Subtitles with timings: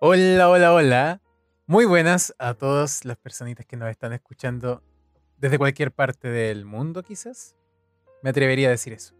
[0.00, 1.20] Hola, hola, hola.
[1.66, 4.82] Muy buenas a todas las personitas que nos están escuchando
[5.38, 7.56] desde cualquier parte del mundo, quizás.
[8.22, 9.14] Me atrevería a decir eso.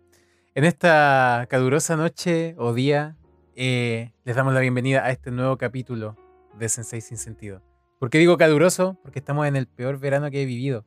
[0.54, 3.16] En esta calurosa noche o día,
[3.54, 6.16] eh, les damos la bienvenida a este nuevo capítulo
[6.58, 7.62] de Sensei Sin Sentido.
[8.00, 8.98] ¿Por qué digo caluroso?
[9.02, 10.84] Porque estamos en el peor verano que he vivido.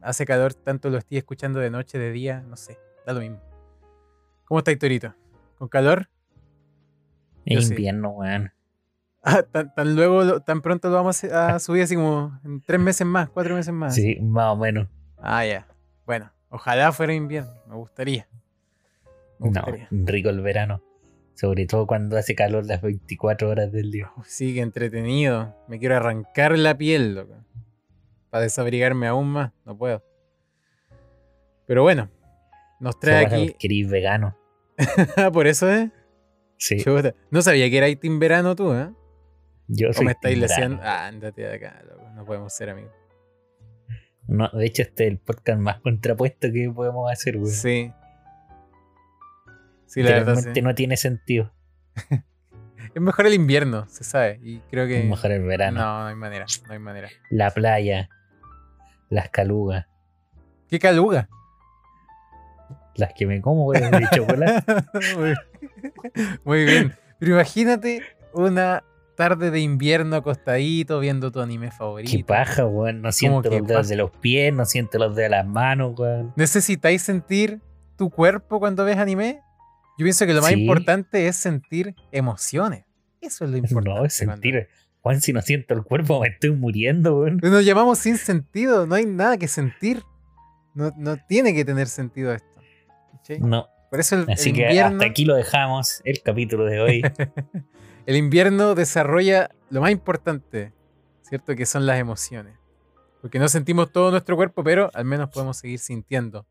[0.00, 3.40] Hace calor, tanto lo estoy escuchando de noche, de día, no sé, da lo mismo.
[4.44, 5.14] ¿Cómo está Torito?
[5.58, 6.08] ¿Con calor?
[7.44, 8.52] Es invierno, weón.
[9.22, 12.80] Ah, tan, tan luego, tan pronto lo vamos a a subir así como en tres
[12.80, 13.94] meses más, cuatro meses más.
[13.94, 14.88] Sí, más o menos.
[15.18, 15.68] Ah, ya.
[16.06, 18.26] Bueno, ojalá fuera invierno, me gustaría.
[19.38, 20.82] Me No, rico el verano.
[21.34, 24.12] Sobre todo cuando hace calor las 24 horas del día.
[24.24, 25.54] Sí, qué entretenido.
[25.68, 27.34] Me quiero arrancar la piel, loco.
[28.28, 30.02] Para desabrigarme aún más, no puedo.
[31.66, 32.10] Pero bueno,
[32.78, 33.50] nos trae aquí.
[33.52, 34.36] porque eres vegano.
[35.32, 35.90] Por eso es.
[36.56, 37.14] Sí, Chuta.
[37.30, 38.90] No sabía que era team verano tú, ¿eh?
[39.72, 40.82] Yo soy me estáis leseando.
[40.82, 41.82] Ah, ándate de acá.
[42.14, 42.92] No podemos ser amigos.
[44.26, 47.48] No, de hecho, este es el podcast más contrapuesto que podemos hacer, weón.
[47.48, 47.92] Sí.
[49.86, 50.36] Sí, la verdad.
[50.54, 50.62] Sí.
[50.62, 51.52] no tiene sentido.
[52.92, 54.40] Es mejor el invierno, se sabe.
[54.42, 54.98] Y creo que.
[54.98, 55.78] Es mejor el verano.
[55.78, 56.46] No, no hay manera.
[56.66, 57.08] No hay manera.
[57.30, 58.08] La playa,
[59.10, 59.86] las calugas,
[60.68, 61.28] ¿Qué caluga?
[62.96, 64.74] las que me como, weón, de chocolate.
[66.44, 66.96] muy bien.
[67.18, 68.82] Pero imagínate una
[69.20, 72.10] tarde de invierno acostadito viendo tu anime favorito.
[72.10, 73.02] Qué paja, weón.
[73.02, 73.88] No siento los dedos paja?
[73.90, 76.32] de los pies, no siento los dedos de las manos, weón.
[76.36, 77.60] ¿Necesitáis sentir
[77.98, 79.42] tu cuerpo cuando ves anime?
[79.98, 80.62] Yo pienso que lo más Sí.
[80.62, 82.86] importante es sentir emociones.
[83.20, 83.90] Eso es lo importante.
[84.00, 84.68] No, es sentir.
[85.02, 87.40] Juan, si no siento el cuerpo, me estoy muriendo, weón.
[87.42, 88.86] Nos llamamos sin sentido.
[88.86, 90.02] No hay nada que sentir.
[90.74, 92.48] No, no tiene que tener sentido esto.
[93.38, 93.68] No.
[93.90, 97.02] Por eso el, Así el que hasta aquí lo dejamos, el capítulo de hoy.
[98.10, 100.72] el invierno desarrolla lo más importante,
[101.22, 101.54] ¿cierto?
[101.54, 102.56] Que son las emociones.
[103.20, 106.44] Porque no sentimos todo nuestro cuerpo, pero al menos podemos seguir sintiendo,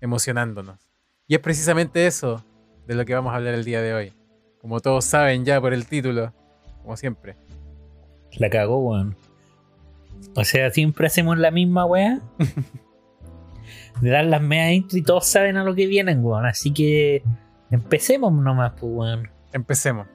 [0.00, 0.80] emocionándonos.
[1.28, 2.44] Y es precisamente eso
[2.88, 4.12] de lo que vamos a hablar el día de hoy.
[4.60, 6.34] Como todos saben ya por el título,
[6.82, 7.36] como siempre.
[8.32, 9.16] La cagó, weón.
[10.34, 12.20] O sea, siempre hacemos la misma weá.
[14.00, 16.46] De dar las media intro y todos saben a lo que vienen, weón.
[16.46, 17.22] Así que
[17.70, 19.30] empecemos nomás, pues, weón.
[19.52, 20.08] Empecemos.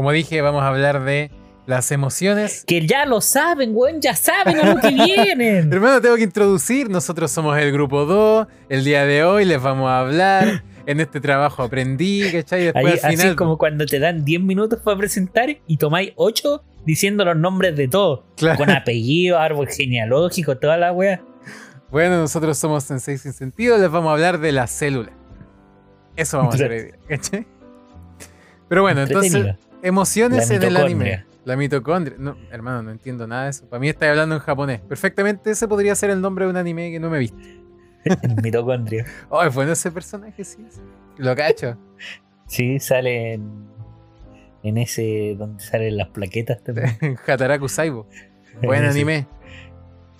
[0.00, 1.30] Como dije, vamos a hablar de
[1.66, 2.64] las emociones.
[2.66, 5.70] Que ya lo saben, weón, ya saben a lo que vienen.
[5.74, 6.88] Hermano, tengo que introducir.
[6.88, 8.46] Nosotros somos el grupo 2.
[8.70, 10.64] El día de hoy les vamos a hablar.
[10.86, 12.60] En este trabajo aprendí, ¿cachai?
[12.60, 13.36] Y Ahí, después al así final.
[13.36, 17.86] como cuando te dan 10 minutos para presentar y tomáis 8 diciendo los nombres de
[17.86, 18.22] todos.
[18.38, 18.56] Claro.
[18.56, 21.22] Con apellido, árbol genealógico, toda la weá.
[21.90, 25.12] Bueno, nosotros somos Sensei Sin Sentido, les vamos a hablar de la célula.
[26.16, 27.46] Eso vamos a hacer hoy día, ¿cachai?
[28.66, 29.56] Pero bueno, entonces.
[29.82, 31.24] Emociones en el anime.
[31.44, 32.16] La mitocondria.
[32.18, 33.66] No, hermano, no entiendo nada de eso.
[33.68, 34.80] Para mí estáis hablando en japonés.
[34.82, 37.38] Perfectamente ese podría ser el nombre de un anime que no me he visto.
[38.04, 39.04] El mitocondria.
[39.28, 40.64] Oh, es bueno ese personaje, sí.
[41.18, 41.76] Lo cacho.
[42.46, 43.48] Sí, sale en,
[44.64, 46.88] en ese donde salen las plaquetas también.
[47.26, 48.08] Hataraku Saibo.
[48.60, 49.28] Buen anime.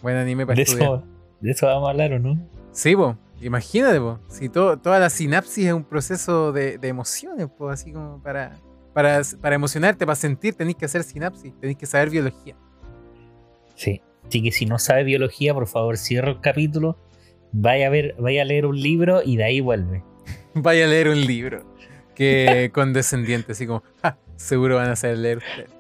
[0.01, 0.89] Buen anime para De estudiar.
[0.91, 1.05] eso,
[1.41, 2.39] de eso vamos a hablar, ¿o no?
[2.71, 3.17] Sí, po.
[3.41, 4.21] Imagínate, po.
[4.29, 8.55] Si to- toda la sinapsis es un proceso de, de emociones, po, así como para,
[8.93, 12.57] para, para emocionarte, para sentir, tenéis que hacer sinapsis, tenéis que saber biología.
[13.75, 14.03] Sí.
[14.27, 16.99] Así que si no sabe biología, por favor, cierra el capítulo,
[17.53, 20.05] vaya a ver, vaya a leer un libro y de ahí vuelve.
[20.55, 21.65] Vaya a leer un libro.
[22.15, 25.71] Que condescendiente, así como, "Ja, seguro van a saber leer ustedes.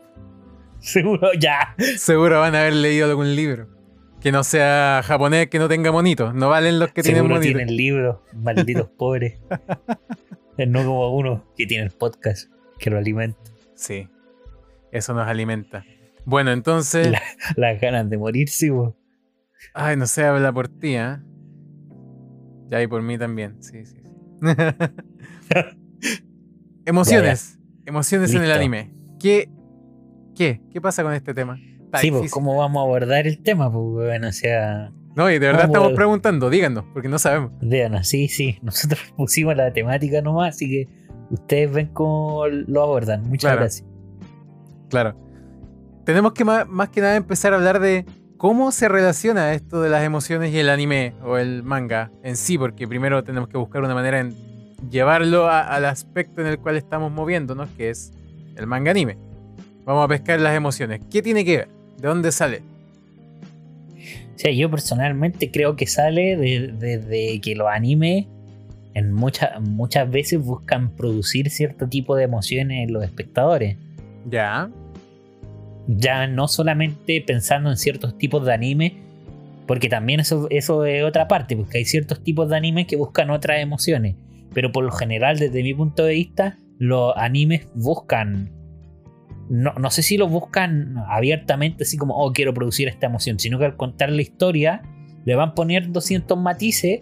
[0.78, 1.74] Seguro, ya.
[1.98, 3.68] Seguro van a haber leído algún libro.
[4.20, 6.34] Que no sea japonés, que no tenga monitos.
[6.34, 7.56] No valen los que tienen Seguro monitos.
[7.56, 9.38] tienen libros, malditos pobres.
[10.56, 13.38] No como uno que tiene el podcast que lo alimenta.
[13.74, 14.08] Sí.
[14.92, 15.84] Eso nos alimenta.
[16.24, 17.10] Bueno, entonces.
[17.10, 17.22] La-
[17.56, 18.96] Las ganas de morirse, po.
[19.74, 21.22] Ay, no sé, habla por ti, ¿ah?
[22.68, 23.96] Ya y por mí también, sí, sí.
[23.96, 24.10] sí.
[26.86, 27.58] Emociones.
[27.86, 28.92] Emociones en el anime.
[29.18, 29.50] ¿Qué,
[30.36, 30.60] ¿Qué?
[30.72, 31.58] ¿Qué pasa con este tema?
[31.84, 32.30] Está Sí, pues.
[32.30, 33.70] ¿cómo vamos a abordar el tema?
[33.70, 37.52] Pues, bueno, o sea, No, y de verdad estamos preguntando, díganos, porque no sabemos.
[37.60, 38.58] Vean, sí, sí.
[38.62, 40.88] Nosotros pusimos la temática nomás, así que
[41.30, 43.22] ustedes ven cómo lo abordan.
[43.28, 43.60] Muchas Claro.
[43.60, 43.88] gracias.
[44.88, 45.14] Claro.
[46.04, 48.04] Tenemos que más, que nada empezar a hablar de
[48.36, 52.58] cómo se relaciona esto de las emociones y el anime o el manga en sí,
[52.58, 54.34] porque primero tenemos que buscar una manera en
[54.90, 58.12] llevarlo a- al aspecto en el cual estamos moviéndonos, que es
[58.56, 59.18] el manga anime.
[59.84, 61.00] Vamos a pescar las emociones.
[61.10, 61.68] ¿Qué tiene que ver?
[61.98, 62.62] ¿De dónde sale?
[64.34, 68.26] O sea, yo personalmente creo que sale desde de, que los animes
[68.94, 73.76] en muchas muchas veces buscan producir cierto tipo de emociones en los espectadores.
[74.28, 74.70] Ya.
[75.86, 78.94] Ya no solamente pensando en ciertos tipos de anime,
[79.66, 83.30] porque también eso, eso es otra parte, porque hay ciertos tipos de animes que buscan
[83.30, 84.16] otras emociones.
[84.52, 88.50] Pero por lo general, desde mi punto de vista, los animes buscan.
[89.48, 93.58] No, no sé si lo buscan abiertamente, así como, oh, quiero producir esta emoción, sino
[93.58, 94.82] que al contar la historia,
[95.24, 97.00] le van poniendo 200 matices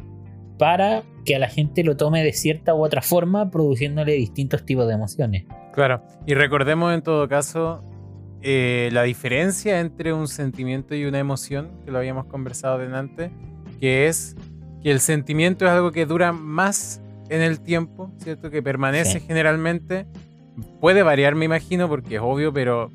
[0.58, 4.89] para que a la gente lo tome de cierta u otra forma, produciéndole distintos tipos
[4.89, 5.45] de emociones.
[5.75, 7.85] Claro, y recordemos en todo caso
[8.41, 13.31] eh, la diferencia entre un sentimiento y una emoción, que lo habíamos conversado delante,
[13.79, 14.37] que es
[14.83, 18.49] que el sentimiento es algo que dura más en el tiempo, ¿cierto?
[18.51, 19.27] Que permanece Sí.
[19.27, 20.07] generalmente.
[20.81, 22.91] Puede variar, me imagino, porque es obvio, pero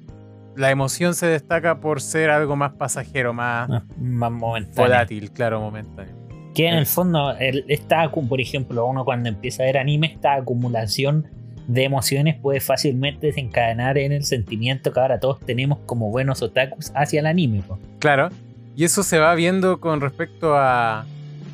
[0.56, 4.82] la emoción se destaca por ser algo más pasajero, más Ah, Más momentáneo.
[4.82, 6.16] volátil, claro, momentáneo.
[6.54, 6.80] Que en Eh.
[6.80, 11.28] el fondo, el- esta, por ejemplo, uno cuando empieza a ver anime, esta acumulación
[11.68, 16.92] de emociones puede fácilmente desencadenar en el sentimiento que ahora todos tenemos como buenos otakus
[16.94, 17.62] hacia el anime.
[17.68, 17.80] po.
[18.00, 18.30] Claro,
[18.76, 21.06] y eso se va viendo con respecto a,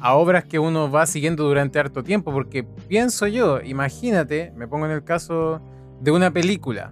[0.02, 4.86] a obras que uno va siguiendo durante harto tiempo, porque pienso yo, imagínate, me pongo
[4.88, 5.62] en el caso
[6.02, 6.92] de una película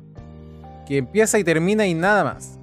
[0.85, 2.59] que empieza y termina y nada más.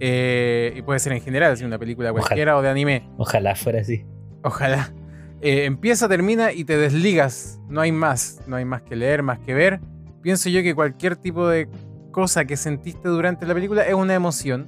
[0.00, 2.26] Eh, y puede ser en general, si una película Ojalá.
[2.26, 4.04] cualquiera o de anime, Ojalá fuera así.
[4.42, 4.92] Ojalá.
[5.40, 9.38] Eh, empieza, termina y te desligas, no hay más, no hay más que leer, más
[9.38, 9.80] que ver.
[10.20, 11.68] Pienso yo que cualquier tipo de
[12.10, 14.66] cosa que sentiste durante la película es una emoción,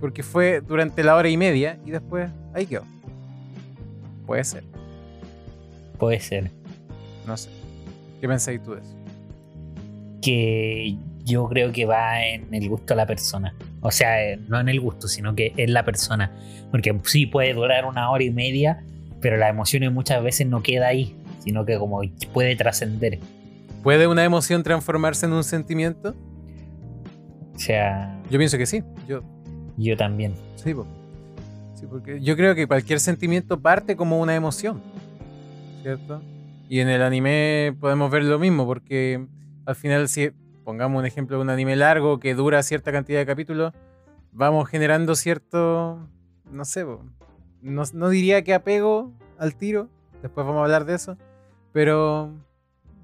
[0.00, 2.84] porque fue durante la hora y media y después ahí quedó.
[4.26, 4.64] Puede ser,
[5.98, 6.50] Puede ser.
[7.26, 7.50] no sé.
[8.20, 8.96] ¿Qué pensáis tú de eso?
[10.22, 13.54] Que yo creo que va en el gusto de la persona.
[13.80, 16.30] O sea, eh, no en el gusto, sino que en la persona.
[16.70, 18.84] Porque sí puede durar una hora y media,
[19.20, 22.00] pero la emoción muchas veces no queda ahí, sino que como
[22.32, 23.18] puede trascender.
[23.82, 26.14] ¿Puede una emoción transformarse en un sentimiento?
[27.54, 28.82] O sea, Yo pienso que sí.
[29.08, 29.22] Yo,
[29.76, 30.34] yo también.
[30.56, 30.86] sí, po.
[31.74, 34.82] Sí, porque yo creo que cualquier sentimiento parte como una emoción,
[35.82, 36.20] ¿cierto?
[36.68, 39.26] Y en el anime podemos ver lo mismo, porque
[39.64, 40.30] al final, si
[40.62, 43.72] pongamos un ejemplo de un anime largo que dura cierta cantidad de capítulos,
[44.30, 46.06] vamos generando cierto,
[46.50, 47.02] no sé, po,
[47.62, 49.88] no, no diría que apego al tiro,
[50.22, 51.16] después vamos a hablar de eso,
[51.72, 52.32] pero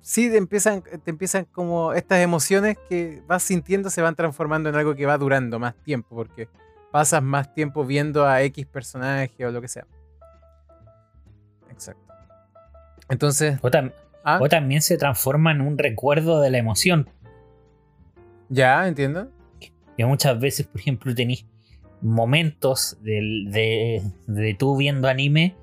[0.00, 4.74] sí te empiezan, te empiezan como estas emociones que vas sintiendo se van transformando en
[4.76, 6.48] algo que va durando más tiempo, porque
[6.92, 9.86] pasas más tiempo viendo a X personaje o lo que sea.
[11.70, 12.02] Exacto.
[13.08, 13.92] Entonces, O, tam-
[14.24, 17.08] ah, o también se transforma en un recuerdo de la emoción.
[18.48, 19.28] ya, entiendo.
[19.96, 21.46] Y muchas veces, por ejemplo, tenéis
[22.00, 25.54] momentos del- de, de tú viendo anime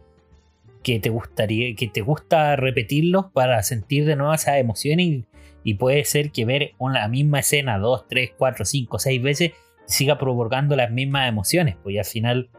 [0.84, 5.26] que te gustaría, que te gusta repetirlos para sentir de nuevo esas emociones y,
[5.64, 9.52] y puede ser que ver una misma escena dos, tres, cuatro, cinco, seis veces
[9.86, 12.50] siga provocando las mismas emociones, pues al final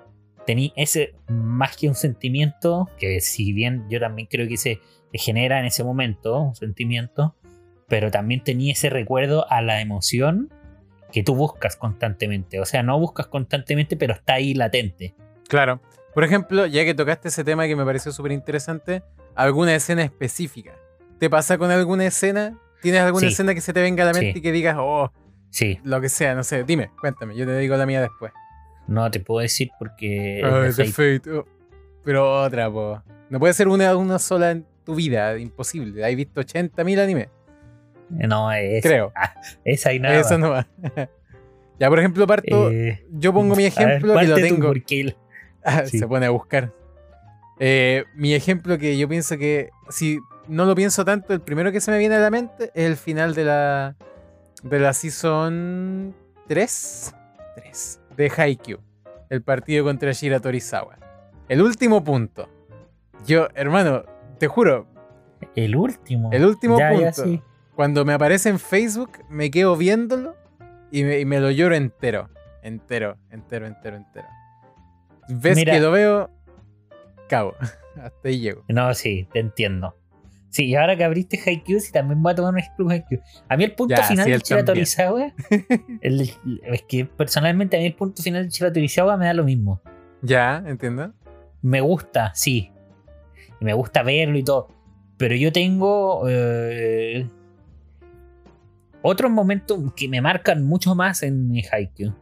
[0.47, 4.79] tení ese más que un sentimiento, que si bien yo también creo que se
[5.12, 7.35] genera en ese momento un sentimiento,
[7.88, 10.50] pero también tenía ese recuerdo a la emoción
[11.15, 12.59] que tú buscas constantemente.
[12.59, 15.15] O sea, no buscas constantemente, pero está ahí latente.
[15.49, 15.81] Claro.
[16.13, 19.05] Por ejemplo, ya que tocaste ese tema que me pareció súper interesante,
[19.37, 20.73] alguna escena específica.
[21.21, 22.59] ¿Te pasa con alguna escena?
[22.83, 23.33] ¿Tienes alguna Sí.
[23.33, 24.39] escena que se te venga a la mente Sí.
[24.41, 25.13] y que digas, oh,
[25.51, 28.33] Sí, lo que sea, no sé, dime, cuéntame, yo te digo la mía después.
[28.89, 30.41] no te puedo decir porque.
[30.43, 31.19] de es de Fate.
[31.21, 31.47] Fate, oh.
[32.05, 33.01] Pero otra, po.
[33.31, 36.05] No puede ser una, una sola en tu vida, imposible.
[36.05, 37.29] Has visto 80.000 animes,
[38.11, 38.82] No, es.
[38.82, 39.13] creo.
[39.15, 39.34] ah,
[39.65, 40.20] esa y nada.
[40.20, 40.67] Eso no va.
[41.79, 42.70] ya, por ejemplo, parto.
[42.70, 44.73] Eh, yo pongo mi ver, ejemplo que lo tú, tengo.
[45.67, 45.99] Ah, Sí.
[45.99, 46.73] Se pone a buscar.
[47.58, 51.81] Eh, mi ejemplo que yo pienso que, si no lo pienso tanto, el primero que
[51.81, 53.96] se me viene a la mente es el final de la,
[54.63, 56.15] de la season
[56.49, 57.15] 3,
[57.56, 58.79] 3 de Haikyuu.
[59.31, 60.99] El partido contra Shira Torizawa.
[61.49, 62.49] El último punto.
[63.27, 64.05] Yo, hermano,
[64.39, 64.87] te juro,
[65.56, 66.31] el último.
[66.31, 67.25] el último Ya, ya, punto.
[67.25, 67.43] sí.
[67.75, 70.37] Cuando me aparece en Facebook, me quedo viéndolo
[70.93, 72.29] y me, y me lo lloro entero.
[72.63, 74.27] Entero, entero, entero, entero.
[75.29, 75.73] Ves Mira.
[75.75, 76.31] que lo veo,
[77.29, 77.55] cabo.
[77.97, 78.65] Hasta ahí llego.
[78.69, 79.97] No, sí, te entiendo.
[80.51, 83.21] Sí, y ahora que abriste Haikyuu, sí, también voy a tomar un ejemplo de Haikyuu.
[83.49, 84.85] A mí el punto Ya, final sí, de él Chira también.
[84.87, 85.33] Torizawa,
[86.01, 86.31] el-
[86.63, 89.81] es que personalmente a mí el punto final de Chira Torizawa me da lo mismo.
[90.23, 91.13] Ya, entiendo.
[91.61, 92.71] Me gusta, sí.
[93.61, 94.69] Y me gusta verlo y todo.
[95.17, 97.29] Pero yo tengo eh,
[99.06, 102.15] otros momentos que me marcan mucho más en Haikyuu.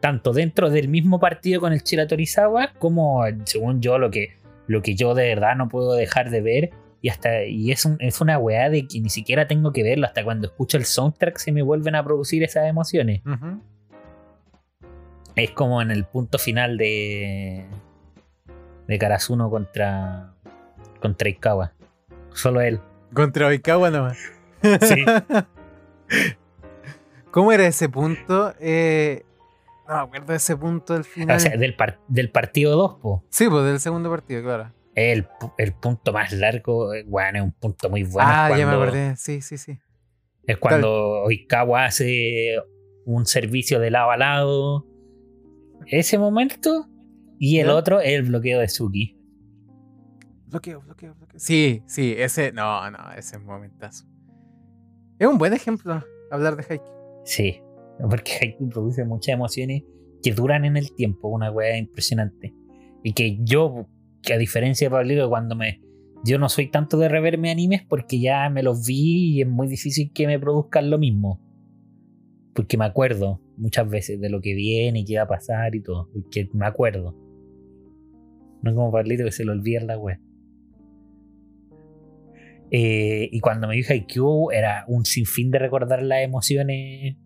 [0.00, 4.82] Tanto dentro del mismo partido con el Chira Torizawa, como según yo lo que, lo
[4.82, 6.70] que yo de verdad no puedo dejar de ver.
[7.02, 10.06] Y hasta y es, un- es una weá de que ni siquiera tengo que verlo.
[10.06, 13.22] Hasta cuando escucho el soundtrack se me vuelven a producir esas emociones.
[15.36, 17.64] Es como en el punto final de.
[18.86, 20.32] de Karasuno contra.
[21.00, 21.72] contra Ikawa.
[22.32, 22.80] Solo él.
[23.14, 24.18] Contra Oikawa nomás.
[24.62, 25.04] Sí.
[27.30, 28.52] ¿Cómo era ese punto?
[28.60, 29.24] Eh,
[29.88, 31.36] no me acuerdo de ese punto del final.
[31.36, 33.24] O sea, del, par- del partido 2, po.
[33.30, 34.72] sí, pues del segundo partido, claro.
[34.94, 38.28] El, pu- el punto más largo, eh, bueno, es un punto muy bueno.
[38.32, 39.16] ah, ya me acordé.
[39.16, 39.78] Sí, sí, sí.
[40.46, 42.56] Es cuando Oikawa hace
[43.04, 44.86] un servicio de lado a lado.
[45.86, 46.86] Ese momento.
[47.38, 49.16] Y el otro es el bloqueo de Suki.
[50.46, 51.38] Bloqueo, bloqueo, bloqueo.
[51.38, 52.50] Sí, sí, ese.
[52.52, 54.06] No, no, ese es momentazo.
[55.20, 56.94] Es un buen ejemplo hablar de Haikyuu.
[57.24, 57.60] Sí.
[58.08, 59.82] Porque Haikyuu produce muchas emociones
[60.22, 61.28] que duran en el tiempo.
[61.28, 62.54] Una weá impresionante.
[63.02, 63.86] Y que yo,
[64.22, 65.82] que a diferencia de Pablito, cuando me.
[66.24, 69.68] Yo no soy tanto de reverme animes porque ya me los vi y es muy
[69.68, 71.38] difícil que me produzcan lo mismo.
[72.54, 75.82] Porque me acuerdo muchas veces de lo que viene y qué va a pasar y
[75.82, 76.08] todo.
[76.14, 77.14] Porque me acuerdo.
[78.62, 79.96] No como Pablito que se le olvida la
[82.70, 83.28] web.
[83.32, 87.16] y cuando me vi Haikyuu era un sinfín de recordar las emociones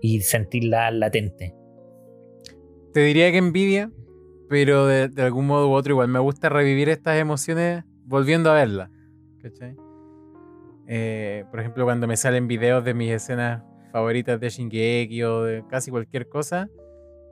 [0.00, 1.52] y sentirlas latentes.
[2.92, 3.90] Te diría que envidia,
[4.48, 8.54] pero de, de algún modo u otro igual me gusta revivir estas emociones volviendo a
[8.54, 8.90] verlas.
[9.40, 9.76] ¿Cachai?
[10.86, 13.62] Eh, por ejemplo, cuando me salen videos de mis escenas
[13.92, 16.68] favoritas de Shingeki o de casi cualquier cosa,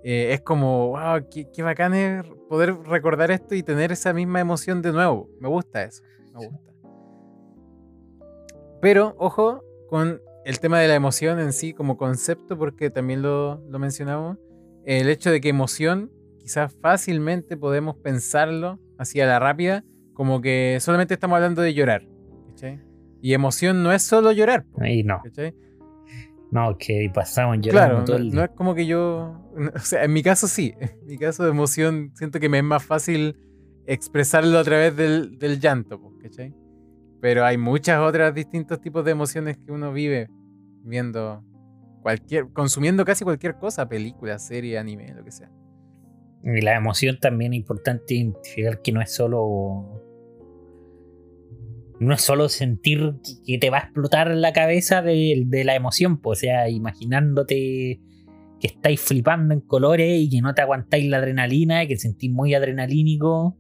[0.03, 4.41] eh, es como, wow, qué, qué bacán es poder recordar esto y tener esa misma
[4.41, 5.29] emoción de nuevo.
[5.41, 6.70] Me gusta eso, me gusta.
[8.81, 13.63] Pero, ojo, con el tema de la emoción en sí como concepto, porque también lo,
[13.69, 14.39] lo mencionamos,
[14.85, 19.85] el hecho de que emoción quizás fácilmente podemos pensarlo así a la rápida,
[20.15, 22.03] como que solamente estamos hablando de llorar.
[22.49, 22.81] ¿cachai?
[23.21, 24.65] Y emoción no es solo llorar.
[24.85, 25.55] Y no, ¿cachai?
[26.51, 28.45] no, que pasamos llorando Claro, todo no, el no día.
[28.47, 29.37] es como que yo.
[29.75, 30.75] O sea, en mi caso sí.
[30.81, 33.37] En mi caso de emoción, siento que me es más fácil
[33.87, 36.55] expresarlo a través del, del llanto, ¿cachai?
[37.21, 40.29] Pero hay muchas otras distintos tipos de emociones que uno vive
[40.85, 41.45] viendo
[42.03, 42.49] cualquier.
[42.53, 45.51] consumiendo casi cualquier cosa, película, serie, anime, lo que sea.
[46.43, 50.03] Y la emoción también es importante identificar que no es solo.
[52.01, 56.39] No es solo sentir que- te va a explotar la cabeza de, la emoción, pues,
[56.39, 58.01] o sea, imaginándote
[58.59, 62.55] que estáis flipando en colores y que no te aguantáis la adrenalina, que sentís muy
[62.55, 63.59] adrenalínico.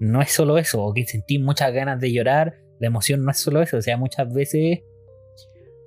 [0.00, 2.54] No es solo eso, o que sentís muchas ganas de llorar.
[2.80, 4.80] La emoción no es solo eso, o sea, muchas veces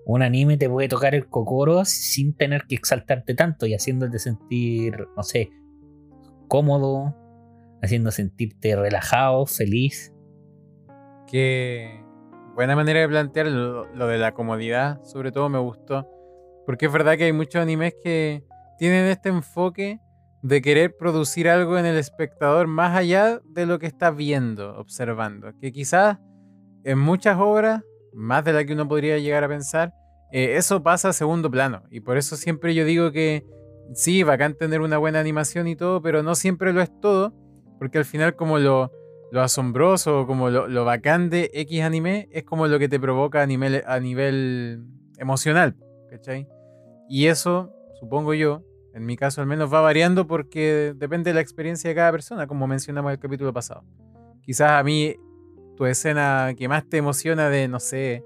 [0.05, 5.05] un anime te puede tocar el cocoro sin tener que exaltarte tanto y haciéndote sentir,
[5.17, 5.49] no sé,
[6.47, 7.13] cómodo,
[7.81, 10.13] haciendo sentirte relajado, feliz.
[11.29, 12.01] Qué
[12.55, 16.07] buena manera de plantear lo, lo de la comodidad, sobre todo me gustó.
[16.65, 18.45] Porque es verdad que hay muchos animes que
[18.77, 19.99] tienen este enfoque
[20.41, 25.51] de querer producir algo en el espectador más allá de lo que está viendo, observando.
[25.59, 26.17] Que quizás
[26.83, 29.93] en muchas obras, más de la que uno podría llegar a pensar,
[30.31, 31.83] eh, eso pasa a segundo plano.
[31.89, 33.45] Y por eso siempre yo digo que
[33.93, 37.33] sí, bacán tener una buena animación y todo, pero no siempre lo es todo.
[37.79, 38.91] Porque al final como lo,
[39.31, 43.41] lo asombroso, como lo, lo bacán de X anime, es como lo que te provoca
[43.41, 44.83] a nivel, a nivel
[45.17, 45.75] emocional.
[46.09, 46.47] ¿Cachai?
[47.09, 48.63] Y eso, supongo yo,
[48.97, 52.47] en mi caso al menos va variando porque depende de la experiencia de cada persona,
[52.47, 53.83] como mencionamos en el capítulo pasado.
[54.41, 55.15] Quizás a mí
[55.75, 58.23] tu escena que más te emociona de, no sé,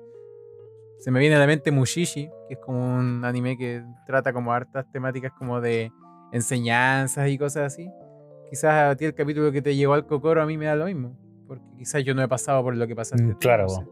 [1.00, 4.54] se me viene a la mente Mushishi, que es como un anime que trata como
[4.54, 5.92] hartas temáticas como de
[6.32, 7.90] enseñanzas y cosas así.
[8.50, 10.86] Quizás a ti el capítulo que te llegó al cocoro a mí me da lo
[10.86, 13.24] mismo, porque quizás yo no he pasado por lo que pasaste.
[13.24, 13.88] Mm, tú, claro, no sé.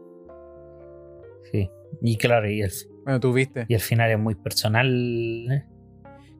[1.52, 1.70] Sí.
[2.00, 2.70] Y claro, y el,
[3.04, 3.66] Bueno, tú viste.
[3.68, 4.86] y al final es muy personal
[5.50, 5.66] ¿eh?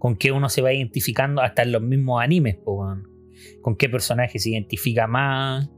[0.01, 4.49] Con qué uno se va identificando hasta en los mismos animes, con qué personaje se
[4.49, 5.71] identifica más,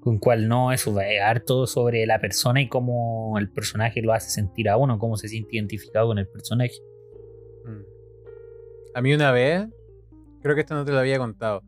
[0.00, 4.12] con cuál no, eso va es harto sobre la persona y cómo el personaje lo
[4.12, 6.74] hace sentir a uno, cómo se siente identificado con el personaje.
[7.64, 8.96] Mm.
[8.96, 9.68] A mí una vez,
[10.42, 11.62] creo que esto no te lo había contado.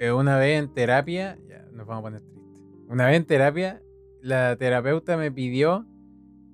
[0.00, 2.60] eh, una vez en terapia, ya nos vamos a poner tristes.
[2.88, 3.80] Una vez en terapia,
[4.20, 5.86] la terapeuta me pidió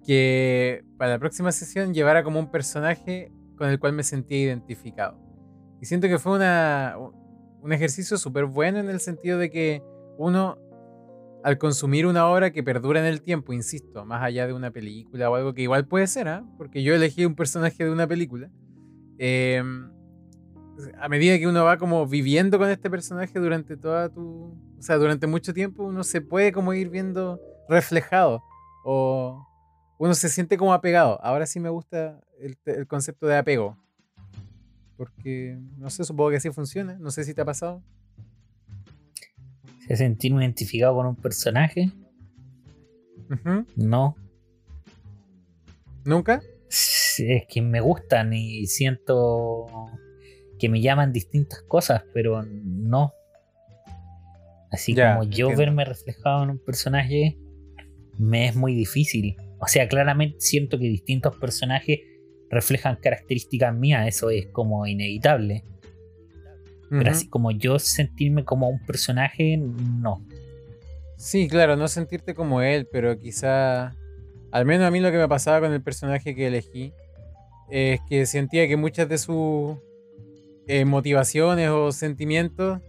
[0.07, 5.19] que para la próxima sesión llevara como un personaje con el cual me sentía identificado.
[5.81, 6.38] Y siento que fue
[7.61, 9.83] un ejercicio súper bueno en el sentido de que
[10.17, 10.57] uno,
[11.45, 15.31] al consumir una obra que perdura en el tiempo, insisto, más allá de una película
[15.31, 16.45] o algo que igual puede ser, ¿ah?
[16.57, 18.50] porque yo elegí un personaje de una película,
[19.19, 19.62] eh,
[20.99, 24.97] a medida que uno va como viviendo con este personaje durante toda tu, o sea,
[24.97, 28.43] durante mucho tiempo, uno se puede como ir viendo reflejado
[28.85, 29.47] o
[29.99, 31.23] uno se siente como apegado.
[31.23, 33.76] Ahora sí me gusta el, el concepto de apego.
[34.97, 36.97] Porque, no sé, supongo que así funciona.
[36.99, 37.83] No sé si te ha pasado.
[39.87, 41.90] ¿Se sentirme identificado con un personaje?
[43.76, 44.17] No.
[46.05, 46.40] ¿Nunca?
[46.69, 49.67] Es que me gustan y siento
[50.59, 53.12] que me llaman distintas cosas, pero no.
[54.71, 55.57] Así Ya, como yo entiendo.
[55.59, 57.38] verme reflejado en un personaje
[58.19, 59.37] me es muy difícil.
[59.61, 62.00] O sea, claramente siento que distintos personajes
[62.50, 65.65] reflejan características mías, eso es como inevitable.
[66.91, 70.25] Pero así como yo sentirme como un personaje, no.
[71.19, 73.93] Sí, claro, no sentirte como él, pero quizá,
[74.53, 76.95] al menos a mí lo que me pasaba con el personaje que elegí,
[77.69, 79.77] es que sentía que muchas de sus
[80.67, 82.81] eh, motivaciones o sentimientos,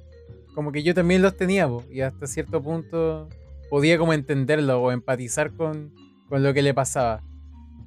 [0.56, 3.28] como que yo también los tenía, po, y hasta cierto punto
[3.70, 5.94] podía como entenderlo o empatizar con,
[6.30, 7.24] con lo que le pasaba.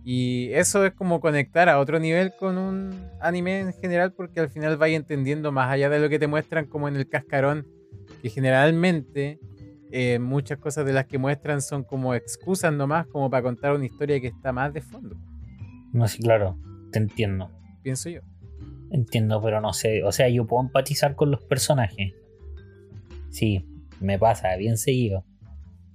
[0.05, 4.51] Y eso es como conectar a otro nivel con un anime en general, porque al
[4.51, 7.69] final vais entendiendo más allá de lo que te muestran como en el cascarón,
[8.21, 9.39] que generalmente
[9.93, 13.87] eh, muchas cosas de las que muestran son como excusas nomás, como para contar una
[13.87, 15.17] historia que está más de fondo,
[15.93, 16.59] No sé, claro,
[16.91, 17.51] te entiendo.
[17.83, 18.23] pienso yo.
[18.91, 20.03] Entiendo, pero no sé.
[20.05, 22.13] O sea, yo puedo empatizar con los personajes.
[23.31, 23.65] Sí,
[24.01, 25.25] me pasa, bien seguido.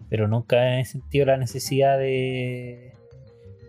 [0.10, 2.94] Pero nunca he sentido la necesidad de.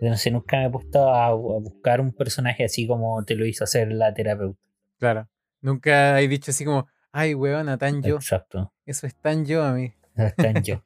[0.01, 3.35] de no sé, nunca me he puesto a, a buscar un personaje así como te
[3.35, 4.59] lo hizo hacer la terapeuta.
[4.99, 5.27] Claro.
[5.61, 8.15] Nunca he dicho así como, ay, weona, tan yo.
[8.15, 8.71] Exacto.
[8.85, 9.93] Eso es tan yo a mí.
[10.15, 10.83] Está en yo.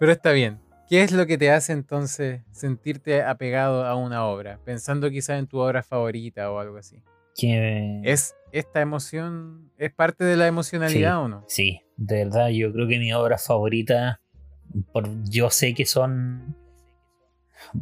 [0.00, 0.58] Pero está bien.
[0.88, 4.58] ¿Qué es lo que te hace entonces sentirte apegado a una obra?
[4.64, 7.02] Pensando quizás en tu obra favorita o algo así.
[7.36, 11.44] Que- ¿Es esta emoción, es parte de la emocionalidad o no?
[11.46, 14.20] Sí, de verdad, yo creo que mi obra favorita,
[14.92, 16.56] por, yo sé que son,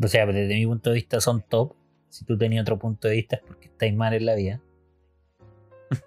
[0.03, 1.75] o sea, desde mi punto de vista son top.
[2.09, 4.63] Si tú tenías otro punto de vista es porque estáis mal en la vida.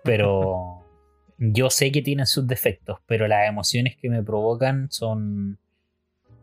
[0.04, 0.84] Pero
[1.38, 5.60] yo sé que tienen sus defectos, pero las emociones que me provocan son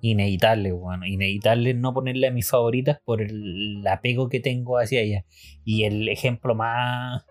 [0.03, 5.25] inevitables, bueno, inevitables no ponerle a mis favoritas por el apego que tengo hacia ella.
[5.65, 7.27] Y el ejemplo más,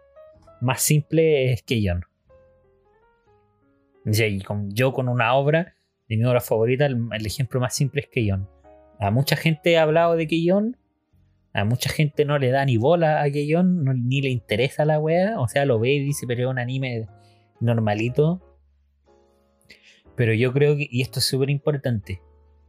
[0.60, 2.04] más simple es Keyon.
[4.06, 5.76] Y con- yo con una obra
[6.08, 8.48] de mi obra favorita, el, ejemplo más simple es Keyon.
[9.00, 10.78] A mucha gente ha hablado de Keyon,
[11.54, 15.40] a mucha gente no le da ni bola a Keyon, ni le interesa la wea,
[15.40, 17.08] o sea, lo ve y dice, pero es un anime
[17.60, 18.42] normalito.
[20.16, 22.22] Pero yo creo que, y esto es súper importante,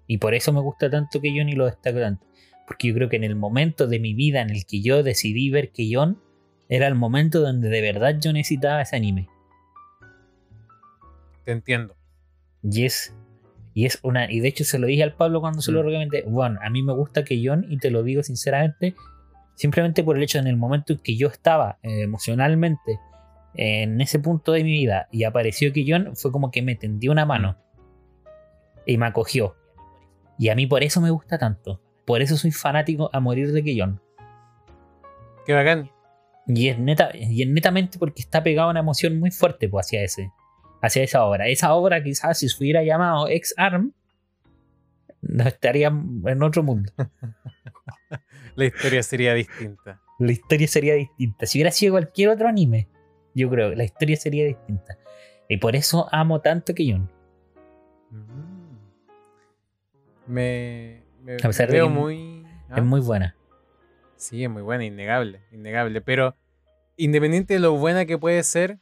[0.07, 2.27] y por eso me gusta tanto Keyon y lo destaco tanto,
[2.67, 5.51] porque yo creo que en el momento de mi vida en el que yo decidí
[5.51, 6.21] ver Keyon,
[6.69, 9.29] era el momento donde de verdad yo necesitaba ese anime.
[11.47, 11.97] Te entiendo.
[12.63, 13.15] Y es,
[13.73, 14.31] y es una.
[14.31, 15.87] Y de hecho se lo dije al Pablo cuando se lo Mm.
[15.87, 16.25] recomendé.
[16.27, 18.97] Bueno, a mí me gusta Keyon y te lo digo sinceramente.
[19.55, 22.99] Simplemente por el hecho de en el momento en que yo estaba eh, emocionalmente
[23.55, 27.25] en ese punto de mi vida y apareció Keyon, fue como que me tendió una
[27.25, 27.57] mano
[28.85, 29.55] y me acogió.
[30.39, 31.81] Y a mí por eso me gusta tanto.
[32.05, 34.03] Por eso soy fanático a morir de Keyon.
[35.47, 35.91] Qué bacán.
[36.49, 40.03] Y es, neta, y es netamente porque está pegado una emoción muy fuerte pues, hacia
[40.03, 40.31] ese.
[40.87, 41.49] Hacia esa obra.
[41.49, 43.93] Esa obra quizás si se hubiera llamado X-Arm,
[45.21, 46.93] no estaría en otro mundo.
[48.55, 50.01] La historia sería distinta.
[50.19, 51.47] La historia sería distinta.
[51.47, 52.89] Si hubiera sido cualquier otro anime,
[53.35, 54.97] yo creo que la historia sería distinta.
[55.47, 57.11] Y por eso amo tanto Keyon.
[58.11, 58.77] Mm.
[60.27, 62.47] Me, me, A pesar me de veo que muy...
[62.71, 62.79] ¿ah?
[62.79, 63.37] Es muy buena.
[64.17, 66.01] Sí, es muy buena, innegable, innegable.
[66.01, 66.35] Pero
[66.97, 68.79] independiente de lo buena que puede ser,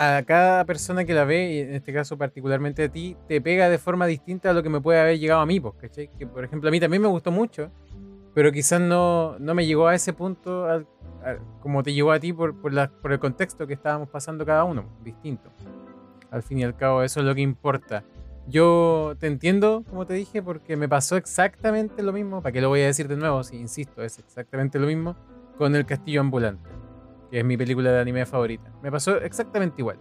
[0.00, 3.68] a cada persona que la ve, y en este caso particularmente a ti, te pega
[3.68, 6.08] de forma distinta a lo que me puede haber llegado a mí, pues, ¿cachai?
[6.16, 7.70] Que por ejemplo a mí también me gustó mucho,
[8.32, 10.84] pero quizás no, no me llegó a ese punto
[11.60, 14.62] como te llegó a ti por, por, la- por el contexto que estábamos pasando cada
[14.64, 15.50] uno, distinto.
[16.30, 18.04] Al fin y al cabo, eso es lo que importa.
[18.46, 22.40] Yo te entiendo, como te dije, porque me pasó exactamente lo mismo.
[22.40, 23.42] ¿Para qué lo voy a decir de nuevo?
[23.42, 25.16] Si insisto, es exactamente lo mismo
[25.58, 26.70] con El Castillo Ambulante,
[27.30, 28.72] que es mi película de anime favorita.
[28.82, 29.98] Me pasó exactamente igual.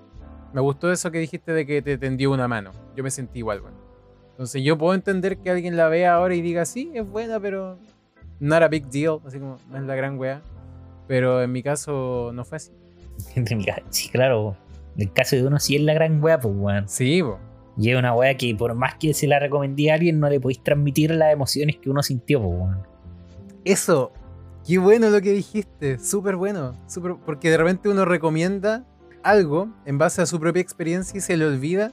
[0.53, 2.71] Me gustó eso que dijiste de que te tendió una mano.
[2.95, 3.77] Yo me sentí igual, bueno.
[4.31, 7.79] Entonces yo puedo entender que alguien la vea ahora y diga, sí, es buena, pero
[8.39, 10.41] not a big deal, así como no es la gran wea.
[11.07, 12.71] Pero en mi caso no fue así.
[13.89, 14.55] Sí, claro.
[14.95, 16.87] En el caso de uno, sí es la gran wea, pues, weón.
[16.87, 17.39] Sí, bo.
[17.77, 20.39] Y es una wea que por más que se la recomendé a alguien, no le
[20.39, 22.87] podéis transmitir las emociones que uno sintió, pues, weón.
[23.63, 24.11] Eso,
[24.67, 28.85] qué bueno lo que dijiste, súper bueno, súper- porque de repente uno recomienda
[29.23, 31.91] algo en base a su propia experiencia y se le olvida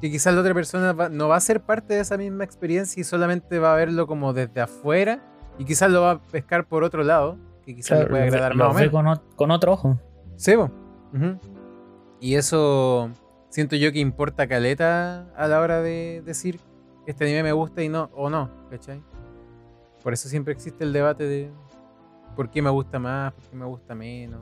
[0.00, 3.00] que quizás la otra persona va- no va a ser parte de esa misma experiencia
[3.00, 5.22] y solamente va a verlo como desde afuera
[5.58, 8.64] y quizás lo va a pescar por otro lado que quizás le puede agradar más
[8.64, 8.92] o Los ve menos.
[8.92, 10.00] con, o- con otro ojo.
[10.36, 10.54] Sí.
[10.56, 11.38] Ujú.
[12.20, 13.10] Y eso
[13.48, 16.58] siento yo que importa caleta a la hora de decir
[17.06, 19.02] este anime me gusta y no, o no, ¿cachai?
[20.02, 21.50] Por eso siempre existe el debate de
[22.36, 24.40] por qué me gusta más, por qué me gusta menos.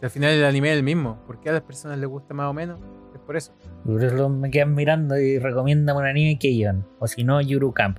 [0.00, 2.32] Si al final el anime es el mismo, ¿por qué a las personas les gusta
[2.34, 2.78] más o menos?
[3.14, 3.52] Es por eso.
[3.84, 6.70] Por eso me quedan mirando y recomiendan un anime que yo.
[6.98, 7.98] O si no, Yuru Camp.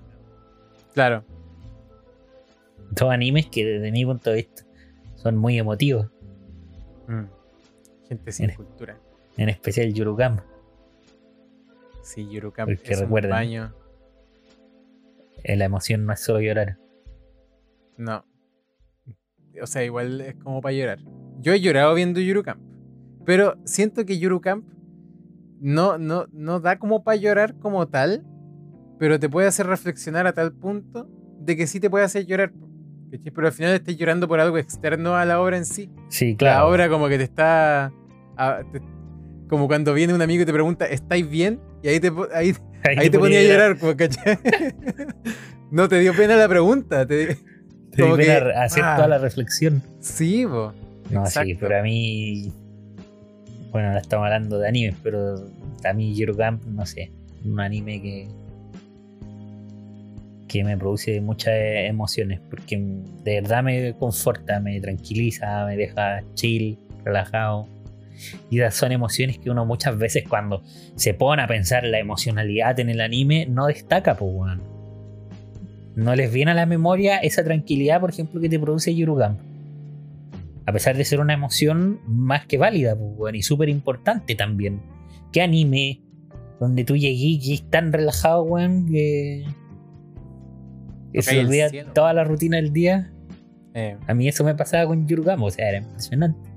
[0.94, 1.24] Claro.
[2.92, 4.64] Dos animes que desde mi punto de vista
[5.16, 6.08] son muy emotivos.
[7.08, 7.26] Mm.
[8.08, 8.98] Gente sin cultura.
[9.38, 10.42] En especial Yuru Camp.
[12.02, 13.30] Sí, Yurukam Porque es un recuerden.
[13.32, 13.74] baño.
[15.44, 16.78] Eh, La emoción no es solo llorar.
[17.98, 18.26] No.
[19.62, 21.00] O sea, igual es como para llorar.
[21.42, 22.60] Yo he llorado viendo Yurukamp.
[23.26, 24.66] Pero siento que Yurukamp
[25.62, 28.24] no, no, no da como para llorar como tal.
[28.98, 32.52] Pero te puede hacer reflexionar a tal punto de que sí te puede hacer llorar.
[33.34, 35.90] Pero al final estás llorando por algo externo a la obra en sí.
[36.10, 36.68] Sí, La claro.
[36.70, 37.92] obra como que te está...
[38.38, 38.82] a- te-
[39.48, 41.60] como cuando viene un amigo y te pregunta, ¿estáis bien?
[41.82, 42.54] Y ahí te, ahí,
[42.98, 44.38] ahí te ponía a llorar, ¿cachai?
[45.72, 47.06] no te dio pena la pregunta.
[47.08, 47.38] Te,
[47.92, 48.96] Te que- a hacer ah.
[48.96, 49.82] toda la reflexión.
[50.00, 50.74] Sí, po.
[51.10, 51.58] No, sí, Exacto.
[51.60, 52.52] pero a mí.
[53.72, 55.36] Bueno, estamos hablando de animes, pero
[55.84, 57.12] a mí Camp, no sé.
[57.46, 58.28] Un anime que.
[60.48, 62.40] que me produce muchas emociones.
[62.50, 67.68] Porque de verdad me conforta, me tranquiliza, me deja chill, relajado.
[68.50, 70.62] Y esas son emociones que uno muchas veces cuando
[70.96, 74.69] se pone a pensar la emocionalidad en el anime no destaca, pues, weón.
[76.00, 79.40] No les viene a la memoria esa tranquilidad, por ejemplo, que te produce Yuru Camp
[80.70, 84.82] a pesar de ser una emoción más que válida pues, weón, y súper importante también.
[85.32, 86.04] ¿Qué anime
[86.60, 89.46] donde tú llegué y es tan relajado, weón, que,
[91.12, 93.12] que se olvida toda la rutina del día?
[93.74, 96.48] Eh, A mí eso me pasaba con Yurugamo, o sea, era impresionante.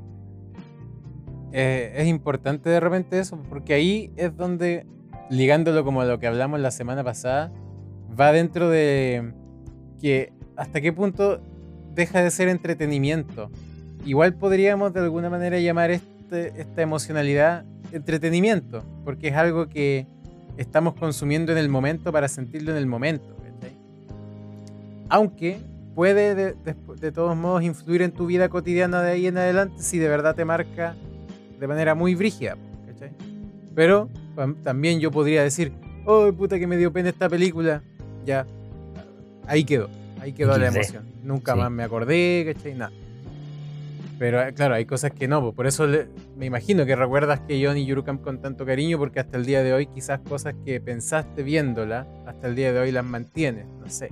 [1.53, 4.85] eh, es importante de repente eso, porque ahí es donde,
[5.31, 7.51] ligándolo como a lo que hablamos la semana pasada,
[8.19, 9.33] va dentro de
[10.01, 11.41] que hasta qué punto
[11.95, 13.51] deja de ser entretenimiento.
[14.05, 20.07] Igual podríamos de alguna manera llamar este- esta emocionalidad entretenimiento, porque es algo que
[20.57, 23.37] estamos consumiendo en el momento para sentirlo en el momento.
[25.09, 25.59] Aunque
[25.95, 30.09] puede de, todos modos influir en tu vida cotidiana de ahí en adelante si de
[30.09, 30.95] verdad te marca
[31.61, 32.57] de manera muy brígida.
[33.75, 34.09] Pero
[34.63, 35.73] también yo podría decir,
[36.07, 37.83] oh puta que me dio pena esta película.
[38.25, 38.47] Ya,
[39.47, 39.89] ahí quedó,
[40.21, 41.05] ahí quedó la emoción.
[41.25, 41.59] Nunca Sí.
[41.61, 42.75] más me acordé, ¿cachai?
[42.75, 42.93] Nada.
[44.19, 45.53] Pero eh, claro, hay cosas que no, po.
[45.53, 46.07] por eso le-
[46.37, 49.63] me imagino que recuerdas que John y Yurukam con tanto cariño, porque hasta el día
[49.65, 53.89] de hoy quizás cosas que pensaste viéndola, hasta el día de hoy las mantienes, no
[53.89, 54.11] sé.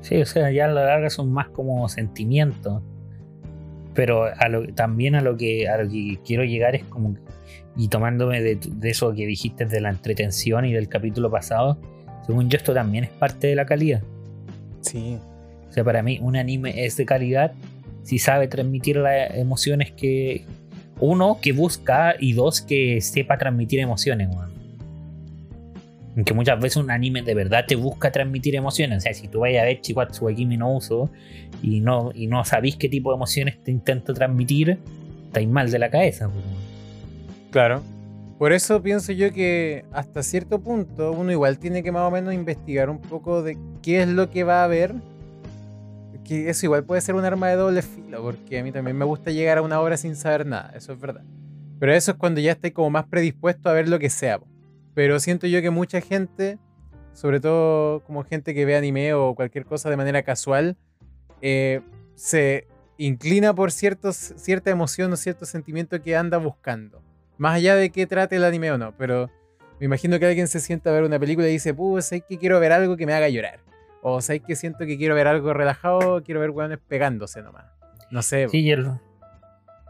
[0.00, 2.82] Sí, o sea, ya a la larga son más como sentimientos.
[3.94, 7.16] Pero a lo- también a lo, que, a lo que quiero llegar es como.
[7.76, 11.78] Y tomándome de, de eso que dijiste de la entretención y del capítulo pasado,
[12.28, 14.02] según yo, esto también es parte de la calidad.
[14.82, 15.16] Sí.
[15.66, 17.52] O sea, para mí un anime es de calidad
[18.02, 20.44] si sabe transmitir las emociones que...
[21.00, 24.52] Uno, que busca y dos, que sepa transmitir emociones, weón.
[26.22, 28.98] Que muchas veces un anime de verdad te busca transmitir emociones.
[28.98, 31.10] O sea, si tú vayas a ver Chihuatsu Kimi no Uso
[31.62, 34.76] y no, y no sabís qué tipo de emociones te intento transmitir,
[35.28, 36.28] estáis mal de la cabeza.
[37.50, 37.82] Claro.
[38.38, 42.32] Por eso pienso yo que hasta cierto punto uno igual tiene que más o menos
[42.32, 44.94] investigar un poco de qué es lo que va a ver.
[46.24, 49.06] Que eso igual puede ser un arma de doble filo, porque a mí también me
[49.06, 51.24] gusta llegar a una obra sin saber nada, eso es verdad.
[51.80, 54.38] Pero eso es cuando ya estoy como más predispuesto a ver lo que sea.
[54.94, 56.58] Pero siento yo que mucha gente,
[57.14, 60.76] sobre todo como gente que ve anime o cualquier cosa de manera casual,
[61.40, 61.80] eh,
[62.14, 67.07] se inclina por ciertos, cierta emoción o cierto sentimiento que anda buscando.
[67.38, 69.30] Más allá de que trate el anime o no, pero
[69.80, 72.36] me imagino que alguien se sienta a ver una película y dice, pues, sé que
[72.38, 73.60] quiero ver algo que me haga llorar.
[74.02, 77.64] O sé que siento que quiero ver algo relajado, quiero ver weones pegándose nomás.
[78.10, 78.48] No sé.
[78.48, 79.00] Sí, yo-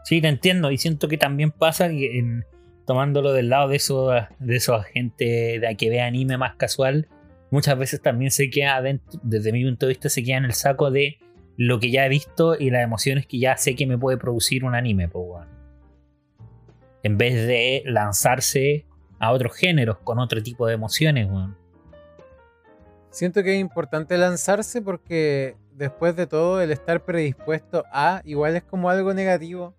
[0.03, 0.71] sí, te entiendo.
[0.71, 2.45] Y siento que también pasa que en-
[2.85, 7.07] tomándolo del lado de esos de esos gente de que ve anime más casual,
[7.51, 10.53] muchas veces también se queda dentro, desde mi punto de vista, se queda en el
[10.53, 11.17] saco de
[11.55, 14.63] lo que ya he visto y las emociones que ya sé que me puede producir
[14.65, 15.47] un anime, weón.
[17.03, 18.85] En vez de lanzarse
[19.19, 21.57] a otros géneros con otro tipo de emociones, weón.
[23.09, 28.63] Siento que es importante lanzarse porque después de todo el estar predispuesto a igual es
[28.63, 29.73] como algo negativo.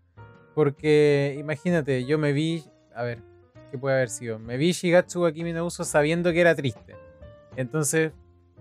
[0.54, 3.22] Porque imagínate, yo me vi, a ver,
[3.70, 4.38] ¿qué puede haber sido?
[4.38, 6.96] Me vi Shigatsu no Uso sabiendo que era triste.
[7.56, 8.12] Entonces,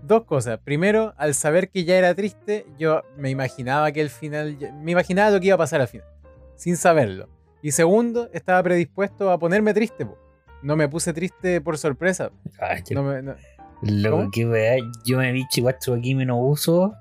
[0.04, 0.60] dos cosas.
[0.60, 4.58] Primero, al saber que ya era triste, yo me imaginaba que el final.
[4.82, 6.08] Me imaginaba lo que iba a pasar al final.
[6.56, 7.28] Sin saberlo.
[7.62, 10.18] Y segundo, estaba predispuesto a ponerme triste, po.
[10.62, 12.32] No me puse triste por sorpresa.
[12.60, 13.36] Ay, No me- no-
[13.82, 16.94] Lo que weá, yo me vi Chihuahua aquí me no uso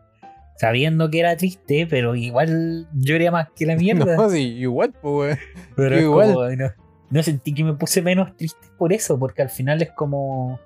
[0.56, 3.74] sabiendo que era triste, pero igual lloré más que la
[4.06, 4.16] mierda.
[4.16, 5.38] No, sí, igual, pues,
[5.76, 6.34] pero es igual.
[6.34, 6.70] como, no,
[7.10, 10.60] no sentí que me puse menos triste por eso, porque al final es como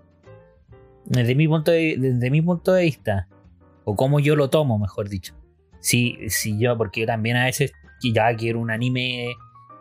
[1.05, 3.29] desde mi punto de, desde mi punto de vista,
[3.85, 5.35] o como yo lo tomo, mejor dicho.
[5.81, 9.27] Si, si yo, porque yo también a veces ya quiero un anime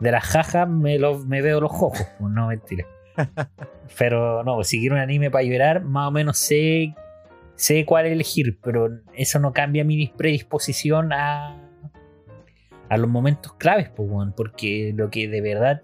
[0.01, 2.85] de las jajas, me, lo, me veo los ojos, pues no mentira.
[3.97, 6.95] Pero no, si quiero un anime para llorar, más o menos sé,
[7.55, 11.57] sé cuál elegir, pero eso no cambia mi predisposición a,
[12.89, 15.81] a los momentos claves, pues, porque lo que de verdad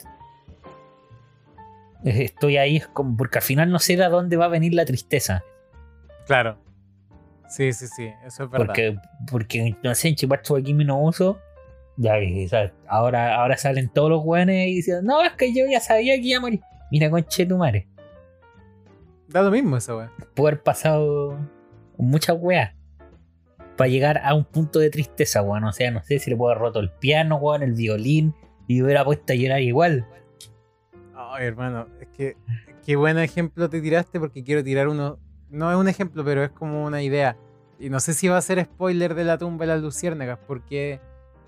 [2.03, 4.85] estoy ahí es como, porque al final no sé de dónde va a venir la
[4.85, 5.43] tristeza.
[6.25, 6.57] Claro.
[7.49, 8.65] Sí, sí, sí, eso es verdad.
[8.65, 8.97] Porque,
[9.29, 11.39] porque no sé, en Chipacho aquí no uso.
[11.97, 12.13] Ya,
[12.47, 16.15] sea, ahora, ahora salen todos los weones y dicen, no, es que yo ya sabía
[16.15, 16.61] que iba a morir.
[16.91, 17.87] Mira, conche tu madre.
[19.27, 20.11] Da lo mismo esa weón.
[20.35, 21.37] Puedo haber pasado
[21.97, 22.73] muchas weas
[23.75, 25.63] para llegar a un punto de tristeza, weón.
[25.63, 28.35] O sea, no sé si le puedo haber roto el piano, weón, el violín
[28.67, 30.05] y hubiera puesto a llorar igual.
[31.15, 32.37] Ay, hermano, es que
[32.85, 35.17] qué buen ejemplo te tiraste porque quiero tirar uno.
[35.49, 37.37] No es un ejemplo, pero es como una idea.
[37.79, 40.99] Y no sé si va a ser spoiler de la tumba de las luciérnagas, porque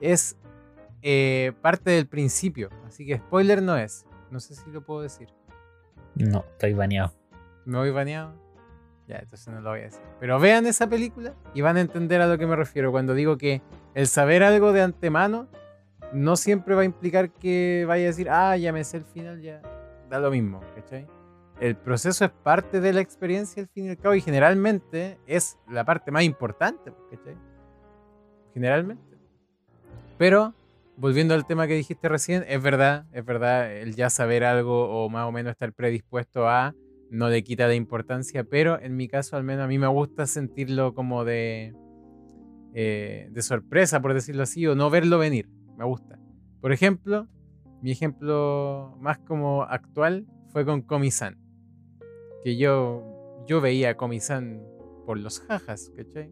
[0.02, 0.38] es
[1.02, 2.70] eh, parte del principio.
[2.86, 4.06] Así que spoiler no es.
[4.32, 5.30] No sé si lo puedo decir.
[6.16, 7.14] No, estoy baneado.
[7.66, 8.34] ¿Me voy baneado?
[9.08, 10.02] Ya, entonces no lo voy a decir.
[10.20, 13.38] Pero vean esa película y van a entender a lo que me refiero cuando digo
[13.38, 13.62] que
[13.96, 15.48] el saber algo de antemano
[16.14, 19.42] no siempre va a implicar que vaya a decir, ah, ya me sé el final,
[19.42, 19.62] ya
[20.10, 21.08] da lo mismo, ¿cachai?
[21.60, 25.58] El proceso es parte de la experiencia al fin y al cabo y generalmente es
[25.70, 27.36] la parte más importante, ¿cachai?
[28.54, 29.09] Generalmente.
[30.19, 30.53] Pero,
[30.97, 35.10] volviendo al tema que dijiste recién, es verdad, es verdad, el ya saber algo o
[35.10, 36.75] más o menos estar predispuesto a
[37.10, 40.27] no le quita de importancia, pero en mi caso al menos a mí me gusta
[40.27, 41.73] sentirlo como de,
[42.73, 46.19] eh, de sorpresa, por decirlo así, o no verlo venir, me gusta.
[46.60, 47.29] Por ejemplo,
[47.82, 51.38] mi ejemplo más como actual fue con Komi-san,
[52.43, 54.62] que yo, yo veía a Komi-san
[55.05, 56.29] por los jajas, ¿cachai?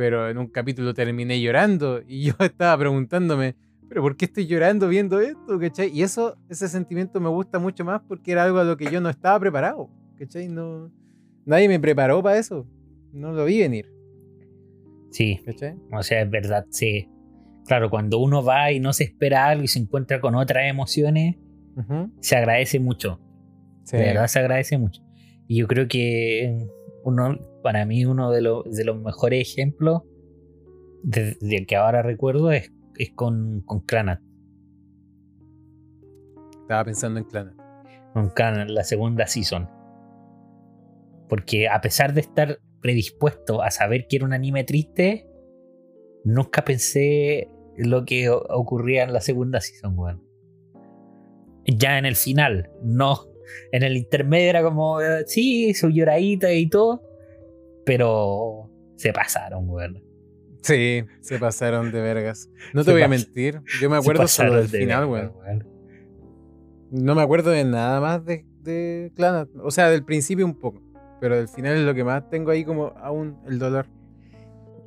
[0.00, 3.54] Pero en un capítulo terminé llorando y yo estaba preguntándome,
[3.86, 5.58] pero ¿por qué estoy llorando viendo esto?
[5.60, 5.90] ¿Cachai?
[5.92, 9.02] Y eso, ese sentimiento me gusta mucho más porque era algo a lo que yo
[9.02, 9.90] no estaba preparado.
[10.16, 10.48] ¿Cachai?
[10.48, 10.90] No,
[11.44, 12.66] nadie me preparó para eso.
[13.12, 13.92] No lo vi venir.
[15.10, 15.74] Sí, ¿Cachai?
[15.92, 17.06] o sea, es verdad, sí.
[17.66, 21.36] Claro, cuando uno va y no se espera algo y se encuentra con otras emociones,
[21.76, 22.10] Ujú.
[22.20, 23.20] se agradece mucho.
[23.84, 23.98] Sí.
[23.98, 25.02] De verdad se agradece mucho.
[25.46, 26.56] Y yo creo que
[27.04, 30.02] uno, para mí, uno de, los de los mejores ejemplos
[31.02, 34.20] de- del que ahora recuerdo es, es con, con Clanat.
[36.62, 37.56] Estaba pensando en Clan.
[38.12, 39.68] Con Clanat, la segunda season.
[41.28, 45.26] Porque a pesar de estar predispuesto a saber que era un anime triste,
[46.24, 50.22] nunca pensé lo que ocurría en la segunda season, weón.
[51.66, 53.29] Ya en el final, no.
[53.72, 57.02] En el intermedio era como, eh, sí, su lloradita y todo.
[57.84, 60.02] Pero se pasaron, weón.
[60.62, 62.50] Sí, se pasaron de vergas.
[62.74, 63.60] No te Se voy a mentir.
[63.80, 65.32] Yo me acuerdo solo del de final, weón.
[66.90, 69.48] No me acuerdo de nada más de, de Clanat.
[69.62, 70.82] O sea, del principio un poco.
[71.20, 73.86] Pero del final es lo que más tengo ahí como aún el dolor.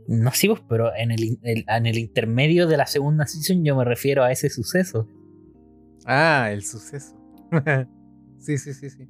[0.07, 3.85] No sí, pues, pero en el- en el intermedio de la segunda season yo me
[3.85, 5.07] refiero a ese suceso.
[6.05, 7.15] Ah, el suceso.
[8.43, 9.07] sí, sí, sí, sí.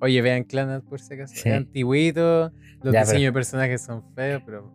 [0.00, 1.34] Oye, vean Clanat por si acaso.
[1.36, 1.48] Sí.
[1.48, 2.52] Es antiguito.
[2.82, 4.72] Los Ya, diseños pero- de personajes son feos, pero.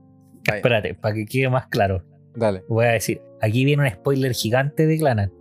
[0.47, 2.03] vaya, Espérate, para que quede más claro.
[2.35, 2.63] Dale.
[2.69, 5.31] Voy a decir, aquí viene un spoiler gigante de Clanat.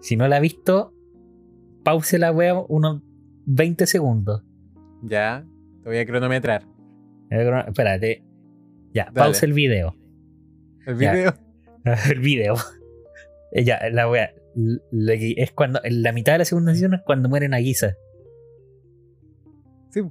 [0.00, 0.94] Si no la ha visto,
[1.84, 3.02] pause la wea unos
[3.46, 4.42] 20 segundos.
[5.02, 5.44] Ya.
[5.82, 6.64] Te voy a cronometrar.
[7.30, 8.22] Espérate.
[8.94, 9.14] Ya, Dale.
[9.14, 9.94] pausa el video.
[10.86, 11.12] El Ya.
[11.12, 11.34] video.
[12.10, 12.54] el video.
[13.52, 14.32] Ya, la wea.
[14.56, 15.80] L- lo que Es cuando.
[15.84, 17.94] En la mitad de la segunda sesión es cuando mueren a Guisa.
[19.90, 20.02] Sí.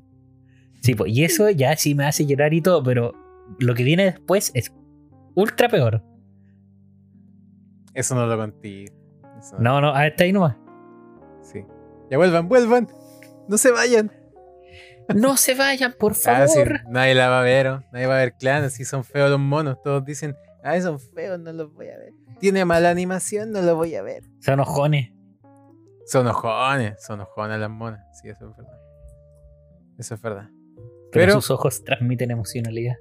[0.81, 3.13] Sí, pues, y eso ya sí me hace llorar y todo, pero
[3.59, 4.73] lo que viene después es
[5.35, 6.03] ultra peor.
[7.93, 8.85] Eso no lo conté.
[9.59, 10.55] No, no, hasta ahí nomás.
[11.41, 11.59] Sí.
[12.09, 12.87] Ya vuelvan, vuelvan.
[13.47, 14.11] No se vayan.
[15.15, 16.81] No se vayan, por Ah, sí, favor.
[16.89, 17.83] nadie la va a ver, ¿o?
[17.91, 19.81] nadie va a ver clan, así son feos los monos.
[19.83, 22.13] Todos dicen, ah, son feos, no los voy a ver.
[22.41, 24.23] Tiene mala animación, no lo voy a ver.
[24.39, 25.13] Son ojones.
[26.07, 28.01] Son ojones, son ojones las monas.
[28.19, 28.79] Sí, eso es verdad.
[29.99, 30.49] Eso es verdad.
[31.11, 32.95] Pero, Pero- sus ojos transmiten emocionalidad.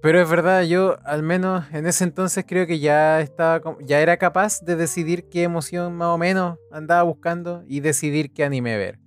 [0.00, 4.16] Pero es verdad, yo al menos en ese entonces creo que ya estaba ya era
[4.16, 8.98] capaz de decidir qué emoción más o menos andaba buscando y decidir qué anime ver.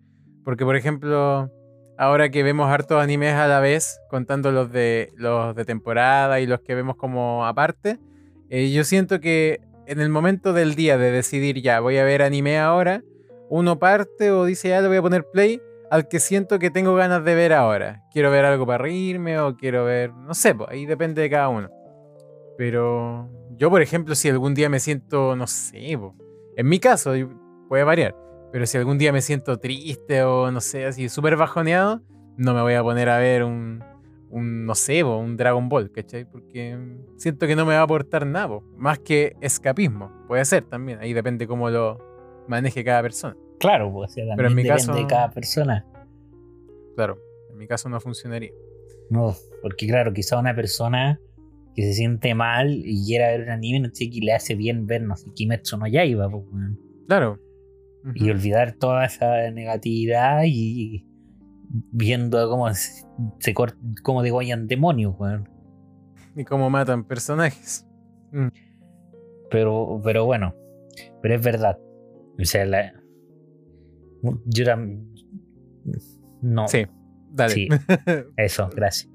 [0.45, 1.51] Porque por ejemplo,
[1.97, 6.45] ahora que vemos hartos animes a la vez, contando los de los de temporada y
[6.47, 7.99] los que vemos como aparte,
[8.49, 12.21] eh, yo siento que en el momento del día de decidir ya voy a ver
[12.21, 13.03] anime ahora,
[13.49, 16.95] uno parte o dice ya le voy a poner play al que siento que tengo
[16.95, 18.03] ganas de ver ahora.
[18.11, 21.49] Quiero ver algo para reírme o quiero ver, no sé, pues, ahí depende de cada
[21.49, 21.69] uno.
[22.57, 26.15] Pero yo, por ejemplo, si algún día me siento, no sé, po,
[26.55, 27.13] en mi caso
[27.67, 28.15] puede variar,
[28.51, 32.01] pero si algún día me siento triste o no sé, así súper bajoneado,
[32.37, 33.83] no me voy a poner a ver un,
[34.35, 36.25] un no sé, un Dragon Ball, ¿cachai?
[36.29, 36.77] Porque
[37.17, 40.11] siento que no me va a aportar nada, más que escapismo.
[40.27, 41.99] Puede ser también, ahí depende cómo lo
[42.47, 43.35] maneje cada persona.
[43.59, 45.85] Claro, pues, o sea, también Pero en mi depende caso- de cada persona.
[46.95, 47.17] Claro,
[47.49, 48.51] en mi caso no funcionaría.
[49.09, 51.19] No, porque claro, quizá una persona
[51.75, 54.85] que se siente mal y quiera ver un anime, no sé, que le hace bien
[54.87, 56.43] ver, no sé, Kimetsu no Yaiba, pues.
[57.07, 57.39] Claro.
[58.15, 61.05] y olvidar toda esa negatividad y
[61.69, 63.05] viendo cómo se,
[64.03, 65.49] cómo degollan demonios, weón.
[66.35, 67.85] Y cómo matan personajes.
[69.49, 70.53] Pero, pero bueno,
[71.21, 71.77] pero es verdad.
[72.39, 72.93] O sea, la,
[74.45, 74.65] yo
[76.41, 76.85] no, Sí,
[77.31, 77.53] dale.
[77.53, 77.67] Sí.
[78.37, 79.11] eso, gracias.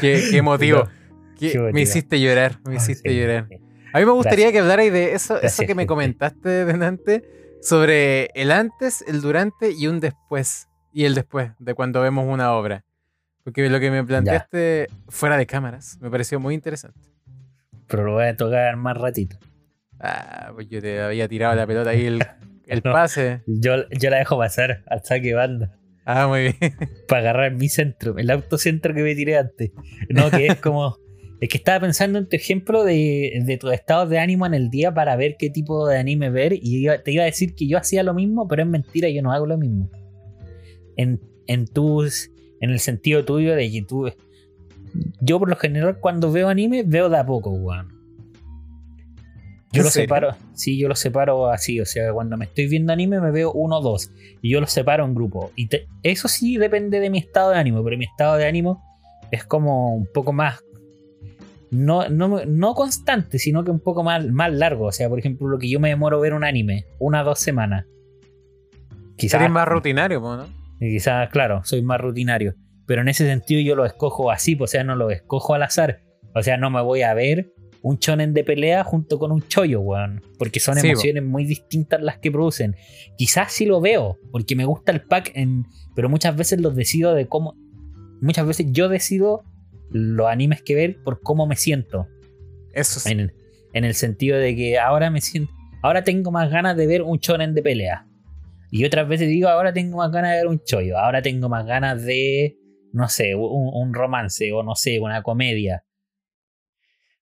[0.00, 0.42] qué, qué
[1.38, 3.46] qué me hiciste llorar, me hiciste sí, llorar.
[3.48, 3.56] sí.
[3.92, 4.52] A mí me gustaría Gracias.
[4.52, 7.24] que hablarais de eso, eso que me comentaste delante
[7.60, 10.68] sobre el antes, el durante y un después.
[10.92, 12.84] Y el después de cuando vemos una obra.
[13.44, 17.00] Porque lo que me planteaste fuera de cámaras me pareció muy interesante.
[17.88, 19.36] Pero lo voy a tocar más ratito.
[19.98, 22.22] Ah, pues yo te había tirado la pelota ahí el,
[22.66, 22.92] el No.
[22.92, 23.42] pase.
[23.46, 25.76] Yo, yo la dejo pasar al saque banda.
[26.04, 26.56] Ah, muy bien.
[27.08, 29.70] para agarrar mi centro, el autocentro que me tiré antes.
[30.08, 30.96] No, que es como.
[31.40, 34.70] Es que estaba pensando en tu ejemplo de, de tu estado de ánimo en el
[34.70, 36.52] día para ver qué tipo de anime ver.
[36.54, 39.32] Y te iba a decir que yo hacía lo mismo, pero es mentira, yo no
[39.32, 39.90] hago lo mismo.
[40.96, 42.30] En, en tus.
[42.60, 44.10] En el sentido tuyo de que tú.
[45.20, 47.88] Yo por lo general cuando veo anime, veo de a poco, weón.
[49.72, 50.06] Yo ¿En lo serio?
[50.06, 53.52] separo, sí, yo lo separo así, o sea, cuando me estoy viendo anime me veo
[53.52, 54.10] uno o dos
[54.42, 55.50] y yo los separo en grupo.
[55.56, 58.82] Y te- eso sí depende de mi estado de ánimo, pero mi estado de ánimo
[59.30, 60.60] es como un poco más,
[61.70, 64.88] no, no, no constante, sino que un poco más, más largo.
[64.88, 67.38] O sea, por ejemplo, lo que yo me demoro ver un anime, una o dos
[67.38, 67.86] semanas.
[69.16, 70.36] Quizás, Sería más rutinario, po,
[70.86, 70.88] ¿no?
[70.90, 72.54] quizás, claro, soy más rutinario.
[72.86, 75.62] Pero en ese sentido yo lo escojo así, pues, o sea, no lo escojo al
[75.62, 76.02] azar.
[76.34, 79.80] O sea, no me voy a ver un chonen de pelea junto con un chollo,
[79.80, 80.22] weón.
[80.38, 82.76] Porque son Sí, emociones muy distintas las que producen.
[83.16, 85.64] Quizás sí lo veo, porque me gusta el pack, en,
[85.94, 87.54] pero muchas veces los decido de cómo.
[88.20, 89.42] Muchas veces yo decido
[89.90, 92.06] los animes que ver por cómo me siento.
[92.72, 93.10] Eso sí.
[93.12, 93.32] En, el-
[93.74, 95.52] en el sentido de que ahora me siento.
[95.82, 98.06] Ahora tengo más ganas de ver un chonen de pelea.
[98.74, 100.98] Y otras veces digo, ahora tengo más ganas de ver un chollo.
[100.98, 102.56] Ahora tengo más ganas de.
[102.94, 105.84] No sé, un, un romance o no sé, una comedia.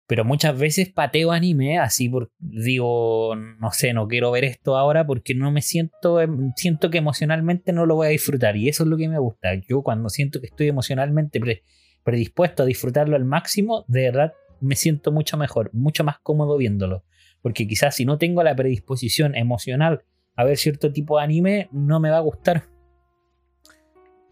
[0.07, 5.05] Pero muchas veces pateo anime así por digo, no sé, no quiero ver esto ahora
[5.05, 8.85] porque no me siento em, siento que emocionalmente no lo voy a disfrutar y eso
[8.85, 9.55] es lo que me gusta.
[9.69, 11.65] Yo cuando siento que estoy emocionalmente pre-
[12.05, 17.05] predispuesto a disfrutarlo al máximo, de verdad me siento mucho mejor, mucho más cómodo viéndolo.
[17.43, 20.05] Porque quizás si no tengo la predisposición emocional
[20.37, 22.65] a ver cierto tipo de anime, no me va a gustar.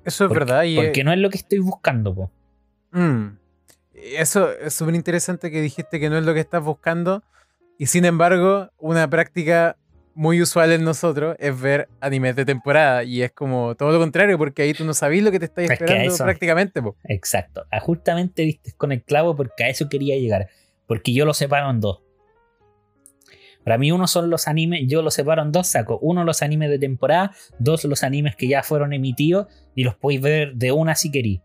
[0.04, 0.62] Eso es Porque- verdad.
[0.64, 2.30] Y, Porque no es lo que estoy buscando, po.
[2.92, 3.36] Mm.
[3.94, 7.22] Eso es súper interesante que dijiste que no es lo que estás buscando.
[7.78, 9.76] Y sin embargo, una práctica
[10.14, 13.04] muy usual en nosotros es ver animes de temporada.
[13.04, 15.64] Y es como todo lo contrario, porque ahí tú no sabes lo que te estás
[15.64, 16.80] Es esperando eso- prácticamente.
[16.82, 16.96] po.
[17.04, 17.66] Exacto.
[17.70, 20.48] Ah, Justamente viste con el clavo porque a eso quería llegar.
[20.86, 22.00] Porque yo lo separo en dos.
[23.68, 25.98] Para mí uno son los animes, yo los separo en dos sacos.
[26.00, 30.22] Uno los animes de temporada, dos los animes que ya fueron emitidos y los podéis
[30.22, 31.40] ver de una si queréis.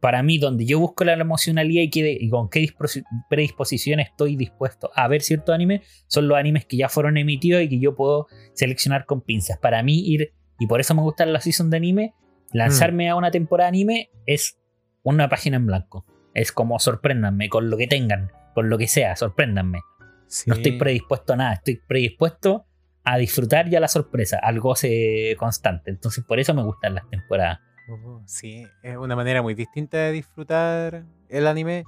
[0.00, 4.36] Para mí, donde yo busco la emocionalidad y, qué- y con qué disposi- predisposición estoy
[4.36, 7.94] dispuesto a ver cierto anime, son los animes que ya fueron emitidos y que yo
[7.94, 9.56] puedo seleccionar con pinzas.
[9.58, 12.12] Para mí ir, y por eso me gustan las seasons de anime,
[12.52, 14.58] lanzarme a una temporada de anime es
[15.02, 16.04] una página en blanco.
[16.34, 19.78] Es como sorpréndanme con lo que tengan, con lo que sea, sorpréndanme.
[20.34, 20.50] Sí.
[20.50, 22.66] No estoy predispuesto a nada, estoy predispuesto
[23.04, 25.92] a disfrutar ya la sorpresa, al goce constante.
[25.92, 27.60] Entonces por eso me gustan las temporadas.
[27.88, 31.84] Oh, sí, es una manera muy distinta de disfrutar el anime.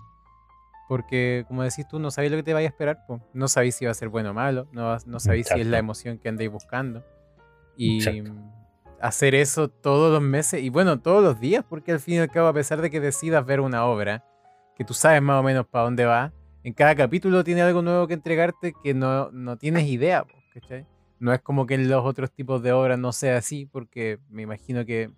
[0.89, 3.05] Porque, como decís tú, no sabéis lo que te vaya a esperar.
[3.09, 3.21] po.
[3.35, 4.69] No sabéis si va a ser bueno o malo.
[4.71, 7.05] No, no sabéis si es la emoción que andáis buscando.
[7.77, 8.33] Y Exacto.
[9.01, 12.31] hacer eso todos los meses y bueno, todos los días, porque al fin y al
[12.31, 14.25] cabo, a pesar de que decidas ver una obra,
[14.77, 16.33] que tú sabes más o menos para dónde va,
[16.67, 20.85] en cada capítulo tiene algo nuevo que entregarte que no, no tienes idea, ¿cachai?
[21.21, 24.43] No es como que en los otros tipos de obras no sea así, porque me
[24.43, 25.13] imagino que,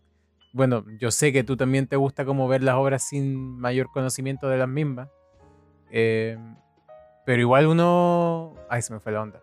[0.52, 4.46] bueno, yo sé que tú también te gusta como ver las obras sin mayor conocimiento
[4.50, 5.08] de las mismas.
[5.90, 6.36] eh,
[7.24, 8.54] pero igual uno...
[8.68, 9.42] Ay, se me fue la onda.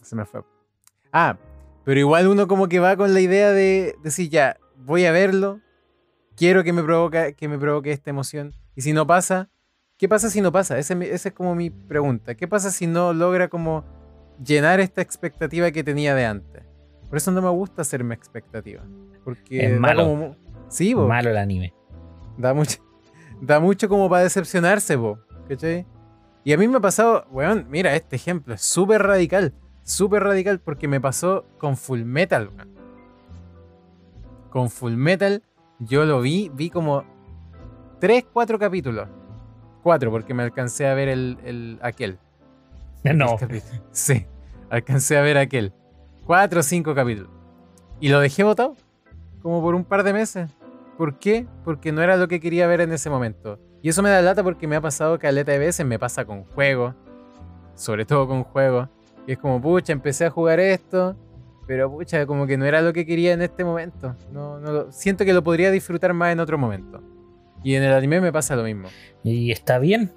[0.00, 0.42] Se me fue.
[1.10, 1.38] Ah,
[1.82, 5.60] pero igual uno como que va con la idea de decir, ya, voy a verlo,
[6.36, 8.54] quiero que me, provoca, que me provoque esta emoción.
[8.76, 9.50] Y si no pasa,
[9.98, 10.78] ¿qué pasa si no pasa?
[10.78, 12.34] Esa es, mi- esa es como mi pregunta.
[12.34, 13.84] ¿Qué pasa si no logra como
[14.44, 16.62] llenar esta expectativa que tenía de antes?
[17.08, 18.82] Por eso no me gusta hacerme expectativa.
[19.24, 20.04] Porque Es malo.
[20.04, 20.36] como-
[20.68, 21.72] Sí, bo, Malo el anime.
[22.36, 22.78] da mucho,
[23.40, 25.18] da mucho como para decepcionarse, bo,
[25.48, 25.86] ¿cachai?
[26.44, 30.58] Y a mí me ha pasado, weón, mira, este ejemplo es súper radical, súper radical
[30.60, 32.68] porque me pasó con Full Metal, weón.
[34.50, 35.42] Con Full Metal
[35.78, 37.04] yo lo vi, vi como
[38.00, 39.08] 3, 4 capítulos.
[39.86, 42.18] 4 porque me alcancé a ver el, el aquel.
[43.04, 43.34] No.
[43.34, 43.82] el capítulo.
[43.92, 44.26] Sí,
[44.68, 45.72] alcancé a ver aquel.
[46.24, 47.30] 4 o 5 capítulos.
[48.00, 48.74] Y lo dejé botado
[49.42, 50.50] como por un par de meses.
[50.98, 51.46] ¿Por qué?
[51.64, 53.60] Porque no era lo que quería ver en ese momento.
[53.80, 56.42] Y eso me da lata porque me ha pasado caleta de veces, me pasa con
[56.42, 56.96] juegos,
[57.76, 58.88] sobre todo con juegos.
[59.24, 61.14] Y es como, pucha, empecé a jugar esto,
[61.68, 64.16] pero pucha, como que no era lo que quería en este momento.
[64.32, 67.00] No, no lo- siento que lo podría disfrutar más en otro momento.
[67.66, 68.86] Y en el anime me pasa lo mismo.
[69.24, 70.12] Y está bien.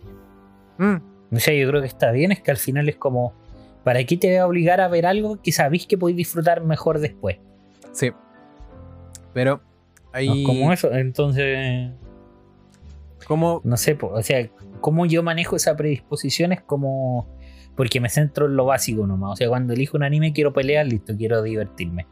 [0.77, 0.97] Mm,
[1.35, 2.31] O sea, yo creo que está bien.
[2.31, 3.33] Es que al final es como.
[3.83, 6.99] ¿Para qué te voy a obligar a ver algo que sabéis que podéis disfrutar mejor
[6.99, 7.37] después?
[7.91, 8.11] sí.
[9.33, 10.09] Pero ¿no?
[10.11, 10.43] ahí...
[10.43, 10.93] Como eso.
[10.93, 11.89] Entonces.
[13.25, 14.47] como No sé, o sea,
[14.79, 17.35] cómo yo manejo esa predisposición es como.
[17.75, 19.31] Porque me centro en lo básico nomás.
[19.31, 22.05] O sea, cuando elijo un anime quiero pelear, listo, quiero divertirme.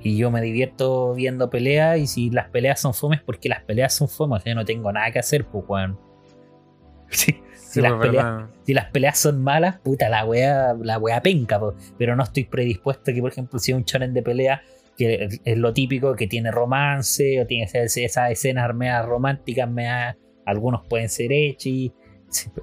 [0.00, 3.94] Y yo me divierto viendo peleas y si las peleas son fomes, porque las peleas
[3.94, 5.98] son fomes, o sea, no tengo nada que hacer, pues, weón.
[7.08, 11.20] Sí, Sí, las pues, peleas- si las peleas son malas, puta, la wea, la wea
[11.20, 11.74] penca, po.
[11.98, 14.62] pero no estoy predispuesto que, por ejemplo, si un chonen de pelea,
[14.96, 20.16] que es lo típico, que tiene romance, o tiene esas, esas escenas meas románticas, meas-
[20.46, 21.90] algunos pueden ser hechis,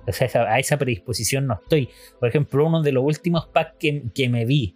[0.08, 1.90] o sea, a esa predisposición no estoy.
[2.20, 4.76] Por ejemplo, uno de los últimos packs que, que me vi,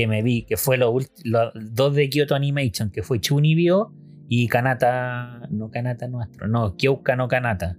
[0.00, 1.10] que me vi, que fue los
[1.54, 3.92] dos de Kyoto Animation, que fue Chunibyo
[4.30, 7.76] y Kanata, no Kanata nuestro, no, Kyouka no Kanata.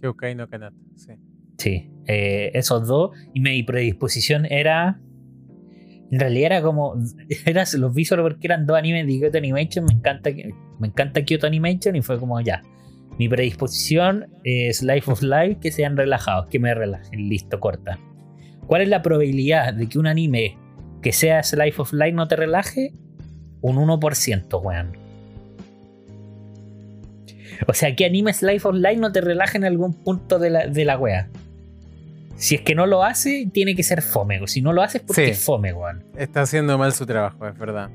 [0.00, 1.12] Kyoukai no Kanata, sí.
[1.58, 3.12] Sí, eh, esos dos.
[3.34, 5.00] Y mi predisposición era.
[6.10, 6.96] En realidad era como.
[7.46, 9.84] Era, los vi solo porque eran dos animes de Kyoto Animation.
[9.84, 10.30] Me encanta,
[10.80, 11.94] me encanta Kyoto Animation.
[11.94, 12.62] Y fue como ya.
[13.16, 17.28] Mi predisposición es Life of Life, que sean relajados, que me relajen.
[17.28, 17.96] Listo, corta.
[18.66, 20.58] ¿Cuál es la probabilidad de que un anime
[21.02, 22.92] que sea Life of Life no te relaje?
[23.60, 24.96] Un 1%, weón.
[27.66, 30.66] O sea, ¿qué anime Life of Life no te relaja en algún punto de la,
[30.66, 31.28] de la wea?
[32.36, 34.40] Si es que no lo hace, tiene que ser fome.
[34.48, 35.30] Si no lo hace es porque Sí.
[35.30, 36.02] es fome, weón.
[36.16, 37.90] Está haciendo mal su trabajo, es verdad.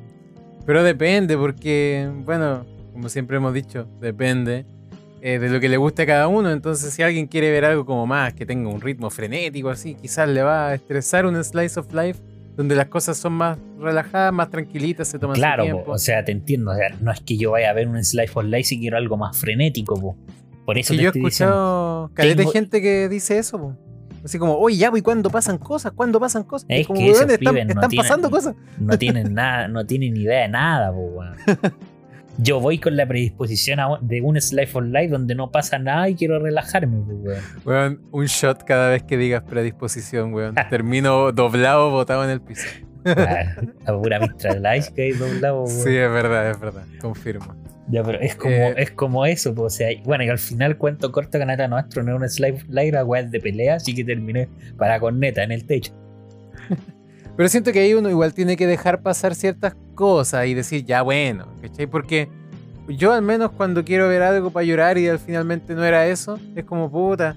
[0.65, 4.65] Pero depende, porque, bueno, como siempre hemos dicho, depende
[5.21, 6.51] eh, de lo que le guste a cada uno.
[6.51, 10.29] Entonces, si alguien quiere ver algo como más, que tenga un ritmo frenético, así, quizás
[10.29, 12.19] le va a estresar un slice of life
[12.57, 16.31] donde las cosas son más relajadas, más tranquilitas, se toman Claro, su o sea, te
[16.33, 16.71] entiendo.
[16.71, 18.97] o sea, no es que yo vaya a ver un Slice of Life si quiero
[18.97, 20.17] algo más frenético, po.
[20.65, 23.77] Por eso Sí, te yo he escuchado caleta de gente que dice eso, po.
[24.25, 25.93] Así como, oye, ya, pues, ¿y cuándo pasan cosas?
[25.93, 26.67] ¿Cuándo pasan cosas?
[26.69, 28.55] Y Es como, que esos "Weón, están, no están tienen- pasando cosas.
[28.79, 31.35] No tienen nada, no tienen idea de nada, po, weón.
[32.39, 36.07] Yo voy con la predisposición a- de un Slice of Life donde no pasa nada
[36.09, 37.41] y quiero relajarme, po, weón.
[37.65, 40.55] Weón, un shot cada vez que digas predisposición, weón.
[40.69, 42.67] Termino doblado, botado en el piso.
[43.05, 45.69] Ah, La pura Mistral Ice que hay doblado, weón.
[45.69, 46.83] Sí, es verdad, es verdad.
[47.01, 47.55] Confirmo.
[47.89, 50.77] Ya, pero es como, Eh, es como eso, pues, o sea, bueno, y al final
[50.77, 54.49] cuento corto Canata nuestro, no era un slide weá es de pelea, así que terminé
[54.77, 55.93] para corneta en el techo.
[57.37, 61.01] Pero siento que ahí uno igual tiene que dejar pasar ciertas cosas y decir, ya
[61.01, 61.87] bueno, ¿cachai?
[61.87, 62.29] Porque
[62.87, 66.39] yo al menos cuando quiero ver algo para llorar y al finalmente no era eso,
[66.55, 67.35] es como puta.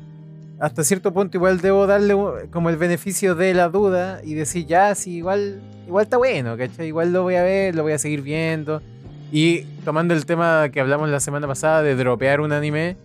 [0.60, 2.14] Hasta cierto punto igual debo darle
[2.52, 6.86] como el beneficio de la duda y decir, ya, sí, igual, igual está bueno, ¿cachai?
[6.86, 8.82] Igual lo voy a ver, lo voy a seguir viendo.
[9.32, 12.98] Y tomando el tema que hablamos la semana pasada de dropear un anime,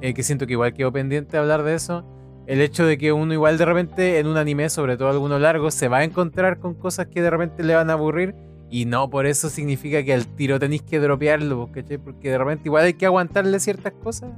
[0.00, 2.04] eh, que siento que igual quedó pendiente hablar de eso,
[2.46, 5.70] el hecho de que uno igual de repente en un anime, sobre todo alguno largo,
[5.70, 8.34] se va a encontrar con cosas que de repente le van a aburrir
[8.70, 11.98] y no por eso significa que al tiro tenéis que dropearlo, ¿cachai?
[11.98, 14.30] Porque de repente igual hay que aguantarle ciertas cosas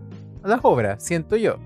[0.43, 1.59] a las obras, siento yo.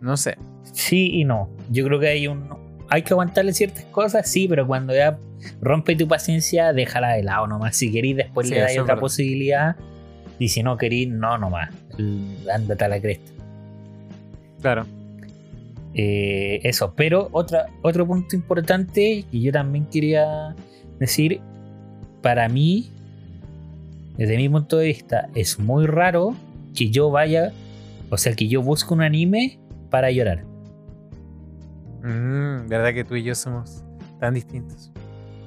[0.00, 0.36] No sé.
[0.72, 1.48] Sí y no.
[1.70, 2.48] Yo creo que hay un.
[2.88, 5.18] hay que aguantarle ciertas cosas, sí, pero cuando ya
[5.60, 7.76] rompe tu paciencia, déjala de lado nomás.
[7.76, 9.76] Si querís, después Sí, le dais otra posibilidad.
[10.38, 11.70] Y si no querís, no nomás.
[12.52, 13.30] Ándate a la cresta.
[14.60, 14.84] Claro.
[15.94, 20.56] Eh, eso, pero otra, otro punto importante que yo también quería
[20.98, 21.40] decir,
[22.24, 22.90] para mí,
[24.16, 26.34] desde mi punto de vista, es muy raro
[26.74, 27.52] que yo vaya,
[28.08, 29.58] o sea, que yo busque un anime
[29.90, 30.42] para llorar.
[32.02, 33.84] Mm, verdad que tú y yo somos
[34.20, 34.90] tan distintos.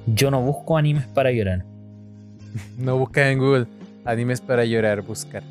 [0.06, 1.66] Yo no busco animes para llorar.
[2.78, 3.66] No buscas en Google
[4.04, 5.42] animes para llorar, buscar.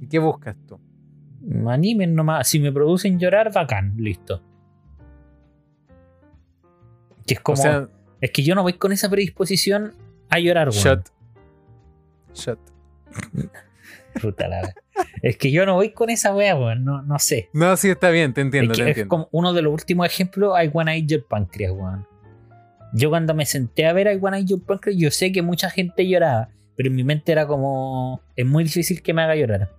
[0.00, 0.78] ¿Y qué buscas tú?
[1.66, 4.40] Animes nomás, si me producen llorar, bacán, listo.
[7.26, 7.88] Que es como, o sea,
[8.24, 9.92] es que yo no voy con esa predisposición
[10.30, 10.82] a llorar, weón.
[10.82, 11.08] shot.
[12.34, 12.58] Shot.
[14.22, 14.72] Puta la.
[15.20, 16.84] Es que yo no voy con esa wea, weón.
[16.86, 17.50] No, no sé.
[17.52, 19.10] No, sí está bien, te entiendo, es, que te es entiendo.
[19.10, 22.06] como uno de los últimos ejemplos, I Wanna Eat Your Pancreas, weón.
[22.94, 25.68] Yo cuando me senté a ver I Wanna Eat Your Pancreas, yo sé que mucha
[25.68, 29.70] gente lloraba, pero en mi mente era como, es muy difícil que me haga llorar.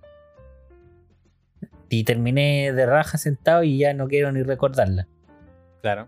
[1.88, 5.08] Y terminé de raja sentado y ya no quiero ni recordarla.
[5.82, 6.06] Claro.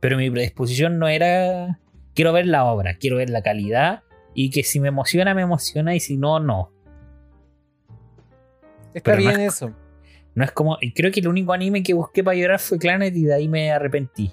[0.00, 1.78] Pero mi predisposición no era,
[2.14, 4.02] quiero ver la obra, quiero ver la calidad
[4.34, 6.70] y que si me emociona, me emociona y si no, no.
[8.94, 9.74] Está Pero no bien es- eso.
[10.34, 13.24] No es como, creo que el único anime que busqué para llorar fue Clanet y
[13.24, 14.32] de ahí me arrepentí.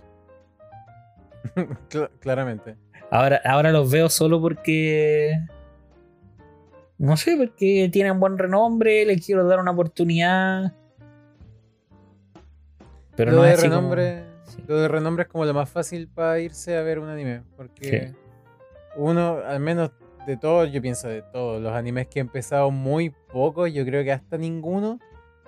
[1.89, 2.75] Cla- claramente.
[3.09, 5.33] Ahora, ahora los veo solo porque.
[6.97, 10.73] No sé, porque tienen buen renombre, les quiero dar una oportunidad.
[13.15, 13.89] Pero lo no de es así como-
[14.67, 18.13] lo de renombre es como lo más fácil para irse a ver un anime, porque
[18.95, 19.91] uno, al menos
[20.25, 24.03] de todos, yo pienso de todos los animes que he empezado muy pocos, yo creo
[24.03, 24.99] que hasta ninguno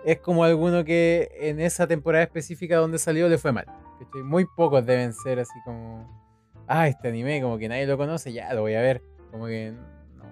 [0.05, 3.65] es como alguno que en esa temporada específica donde salió le fue mal.
[4.23, 6.07] Muy pocos deben ser así como,
[6.67, 9.01] ah, este anime como que nadie lo conoce, ya lo voy a ver,
[9.31, 9.73] como que
[10.15, 10.25] no.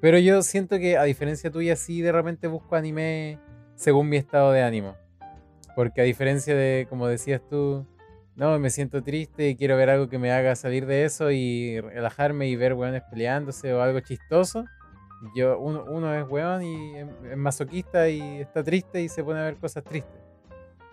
[0.00, 3.38] Pero yo siento que a diferencia tuya sí de repente busco anime
[3.74, 4.96] según mi estado de ánimo.
[5.78, 7.86] Porque a diferencia de, como decías tú,
[8.34, 11.80] no, me siento triste y quiero ver algo que me haga salir de eso y
[11.80, 14.64] relajarme y ver weones peleándose o algo chistoso.
[15.36, 19.38] Yo, uno, uno es weón y es, es masoquista y está triste y se pone
[19.38, 20.20] a ver cosas tristes.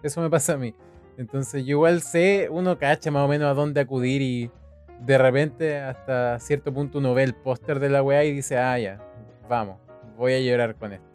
[0.04, 0.76] Eso me pasa a mí.
[1.18, 4.52] Entonces yo igual sé, uno cacha más o menos a dónde acudir y
[5.00, 8.78] de repente hasta cierto punto uno ve el póster de la weá y dice, ah,
[8.78, 9.02] ya,
[9.50, 9.80] vamos,
[10.16, 11.15] voy a llorar con esto.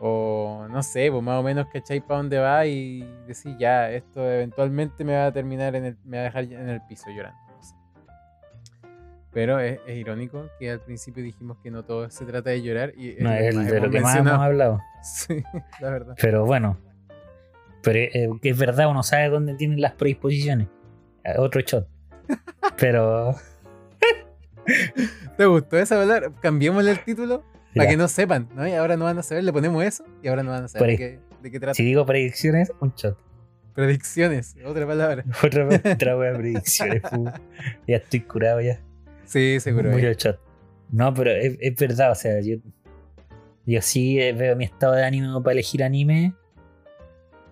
[0.00, 4.24] O no sé, pues más o menos cacháis para dónde va y decís, ya, esto
[4.30, 7.38] eventualmente me va a terminar en el, me va a dejar en el piso llorando.
[7.48, 7.74] no sé.
[9.32, 12.92] Pero es, es irónico que al principio dijimos que no todo se trata de llorar
[12.96, 14.80] y No, es el de lo que más hemos hablado.
[15.02, 15.42] Sí,
[15.80, 16.16] la verdad.
[16.20, 16.76] Pero bueno.
[17.82, 20.66] Pero eh, es verdad, uno sabe dónde tienen las predisposiciones.
[21.24, 21.88] Eh, Otro shot.
[22.76, 23.34] Pero.
[25.36, 26.32] ¿Te gustó esa palabra?
[26.40, 27.44] Cambiémosle el título
[27.74, 28.66] para que no sepan, ¿no?
[28.66, 30.90] Y ahora no van a saber, le ponemos eso y ahora no van a saber
[30.90, 31.74] de qué, de qué trata.
[31.74, 33.18] Si digo predicciones, un shot.
[33.74, 35.24] Predicciones, otra palabra.
[35.44, 37.02] Otra, otra wea de predicciones.
[37.86, 38.80] Ya estoy curado ya.
[39.24, 39.90] Sí, seguro.
[39.90, 40.16] Mucho eh.
[40.18, 40.40] shot.
[40.90, 42.56] No, pero es, es verdad, o sea, yo,
[43.66, 46.34] yo sí eh, veo mi estado de ánimo para elegir anime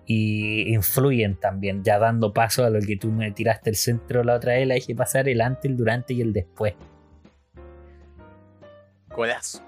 [0.07, 4.35] y influyen también, ya dando paso a lo que tú me tiraste el centro la
[4.35, 6.73] otra vez, la dije pasar el antes, el durante y el después.
[9.09, 9.66] Golazo.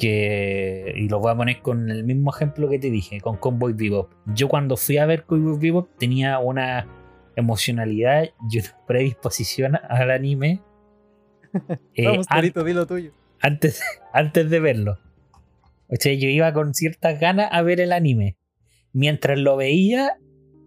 [0.00, 3.74] Que, y lo voy a poner con el mismo ejemplo que te dije, con Convoy
[3.74, 4.10] Bebop.
[4.34, 6.88] Yo cuando fui a ver Convoy Bebop tenía una
[7.36, 10.62] emocionalidad y una predisposición al anime.
[11.94, 13.12] eh, Vamos, an- Carito, di lo tuyo.
[13.40, 13.82] antes,
[14.12, 14.98] antes de verlo.
[15.88, 18.36] O sea, yo iba con ciertas ganas a ver el anime.
[18.92, 20.16] Mientras lo veía,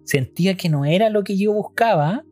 [0.04, 2.24] sentía que no era lo que yo buscaba.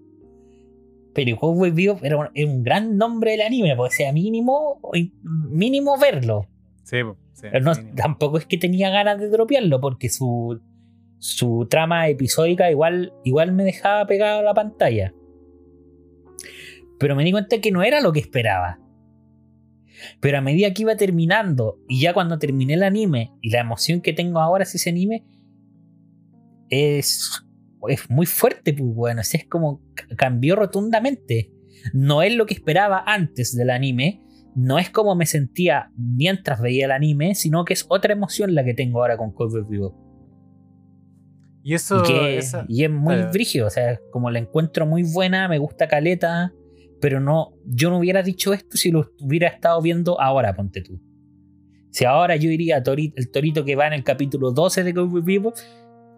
[1.13, 4.79] Pero Cowboy Bebop era un, era un gran nombre del anime, porque sea mínimo,
[5.49, 6.47] mínimo verlo.
[6.83, 6.97] Sí,
[7.61, 10.59] No- tampoco es que tenía ganas de dropearlo, porque su,
[11.17, 15.13] su trama episódica igual, igual me dejaba pegado a la pantalla.
[16.99, 18.79] Pero me di cuenta que no era lo que esperaba.
[20.19, 24.01] Pero a medida que iba terminando, y ya cuando terminé el anime, y la emoción
[24.01, 25.25] que tengo ahora hacia ese anime,
[26.69, 27.43] es,
[27.87, 29.81] es muy fuerte, pues bueno, es como
[30.17, 31.51] cambió rotundamente.
[31.93, 34.23] No es lo que esperaba antes del anime,
[34.55, 38.63] no es como me sentía mientras veía el anime, sino que es otra emoción la
[38.63, 39.95] que tengo ahora con Cowboy Bebop.
[41.63, 43.31] Y eso, Y, que- esa- y es muy Claro.
[43.31, 46.53] brígido, o sea, como la encuentro muy buena, me gusta caleta,
[46.99, 50.99] pero no, yo no hubiera dicho esto si lo hubiera estado viendo ahora, ponte tú.
[51.91, 54.93] Si ahora yo iría a Tori- el torito que va en el capítulo 12 de
[54.93, 55.55] Cowboy Bebop,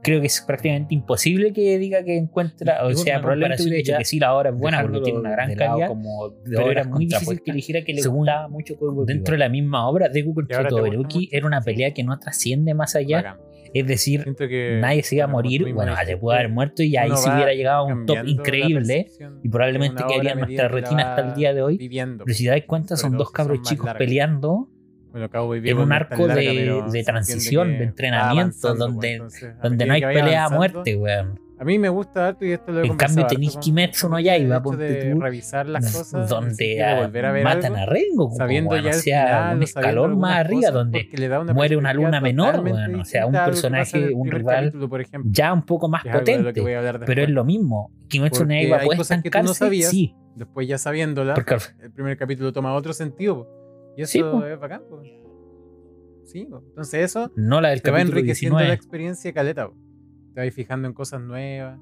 [0.04, 4.06] creo que es prácticamente imposible que diga que encuentra, o sea, probablemente hubiera dicho que
[4.06, 6.84] sí, la hora es buena porque tiene una gran de calidad, como de pero era
[6.84, 10.10] muy difícil que dijera que le Según- gustaba mucho Cowboy Dentro de la misma obra,
[10.10, 13.38] Deku contra Todoroki era una pelea que no trasciende más allá, Bacán.
[13.74, 17.12] es decir, que, nadie se iba a morir, bueno, se pudo haber muerto y ahí
[17.16, 19.08] se hubiera llegado a un top increíble
[19.41, 21.78] y probablemente de quedaría obra en nuestra retina hasta el día de hoy.
[21.78, 22.26] Viviendo.
[22.26, 24.70] Pero si te das cuenta, son dos cabros chicos peleando
[25.14, 25.30] Bueno,
[25.64, 29.93] en un arco larga, de- transición, de entrenamiento, avanzando, donde- pues, entonces, a donde no
[29.93, 31.39] hay pelea a avanzando, muerte, weón.
[31.59, 34.61] A mí me gusta harto y esto lo he En cambio tenéis Kimetsu no Yaiba,
[34.64, 38.72] ponte tú, revisar las cosas, donde volver a ver matan algo, a Rengo, po, sabiendo
[38.72, 41.93] weón, ya o sea, final, un escalón más arriba donde le da una muere una
[41.93, 45.61] luna menor, weón, o sea, un a personaje, un rival capítulo, por ejemplo, ya un
[45.61, 47.91] poco más potente, a pero es lo mismo.
[48.09, 51.36] Kimetsu no Yaiba puede tú no estancarse, sabías, sí, Después ya sabiéndola,
[51.84, 53.47] el primer capítulo toma otro sentido.
[53.98, 54.20] Y eso Sí,
[54.52, 54.82] es bacán.
[54.89, 55.02] po.
[56.26, 56.64] Sí, po.
[56.70, 59.68] entonces eso no la del te va enriqueciendo 19, la experiencia caleta.
[59.68, 59.76] po.
[60.34, 61.80] Te vas fijando en cosas nuevas.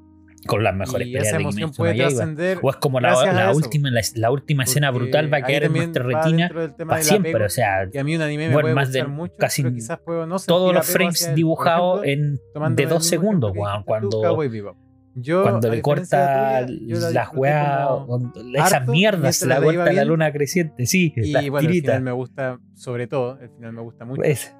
[0.47, 2.59] con las mejores y peleas esa de emoción no puede trascender.
[2.63, 5.73] O es como la, la última, la, la última escena brutal va a quedar en
[5.73, 6.49] nuestra retina
[6.87, 7.31] para siempre.
[7.31, 9.61] apego, O sea, que a mí un anime me bueno, puede más de mucho, casi
[9.61, 12.39] pero quizás puedo no todos los frames dibujados en
[12.75, 13.53] de dos segundos,
[13.85, 14.21] cuando.
[15.15, 17.89] Yo, cuando le corta tuya, la juega,
[18.55, 22.11] esas mierdas, la la corta la luna creciente, sí, Y las bueno, el final me
[22.11, 24.23] gusta, sobre todo, el final me gusta mucho.
[24.23, 24.57] Esa.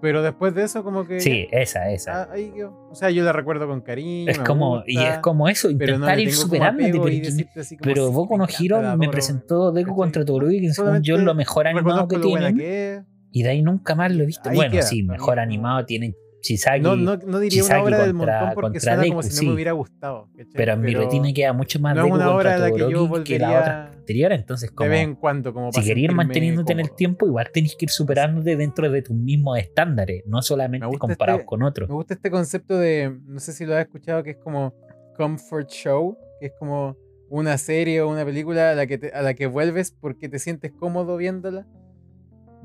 [0.00, 1.20] Pero después de eso, como que.
[1.20, 2.22] Sí, esa, esa.
[2.22, 2.52] ah, ahí.
[2.62, 4.30] O sea, yo la recuerdo con cariño.
[4.30, 8.34] es como, y es como eso, no intentar le ir superándote, pero, y pero Boku
[8.34, 12.06] me no Hero me presentó Deku contra Todoroki, que según yo es lo mejor animado
[12.06, 13.02] que es.
[13.32, 14.48] y de ahí nunca más lo he visto.
[14.48, 17.98] Ahí bueno, queda, sí, mejor animado tienen Chisaki, No, no, no diría Chisaki una obra
[18.06, 19.46] del contra- montón porque suena como si no sí.
[19.48, 20.28] me hubiera gustado.
[20.36, 20.52] ¿cachai?
[20.54, 23.24] pero en mi retina queda mucho más no Deku una obra contra la que yo
[23.24, 24.90] que la otra anterior, entonces de como...
[24.90, 25.52] vez en cuando.
[25.52, 29.02] Como Si querías ir manteniéndote en el tiempo, igual tenés que ir superándote dentro de
[29.02, 31.88] tus mismos estándares, no solamente comparados este- con otros.
[31.88, 34.74] Me gusta este concepto de, no sé si lo has escuchado, que es como
[35.16, 36.96] comfort show, que es como
[37.30, 40.38] una serie o una película a la que, te- a la que vuelves porque te
[40.38, 41.66] sientes cómodo viéndola.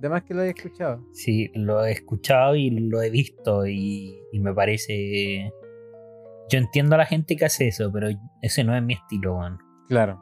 [0.03, 1.01] Además que lo hayas escuchado.
[1.13, 5.53] Sí, lo he escuchado y lo he visto y, y me parece...
[6.49, 8.09] Yo entiendo a la gente que hace eso, pero
[8.41, 9.57] ese no es mi estilo, weón.
[9.87, 10.19] Claro.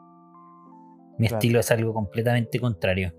[1.18, 1.38] Mi Claro.
[1.40, 3.12] estilo es algo completamente contrario.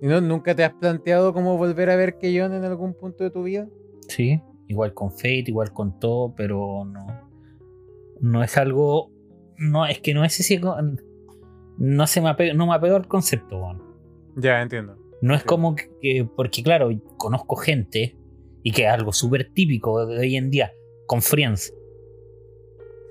[0.00, 3.30] ¿Y no, nunca te has planteado cómo volver a ver Keyon en algún punto de
[3.30, 3.68] tu vida?
[4.08, 7.06] Sí, igual con Fate, igual con todo, pero no.
[8.20, 9.12] No es algo.
[9.58, 10.60] No, es que no es ese.
[11.84, 13.82] No se me apega, no me apego al concepto, weón.
[14.36, 14.96] Ya, entiendo.
[15.20, 15.46] No es Sí.
[15.48, 18.16] como que, que- porque claro, conozco gente
[18.62, 20.72] y que es algo súper típico de hoy en día,
[21.06, 21.74] con Friends,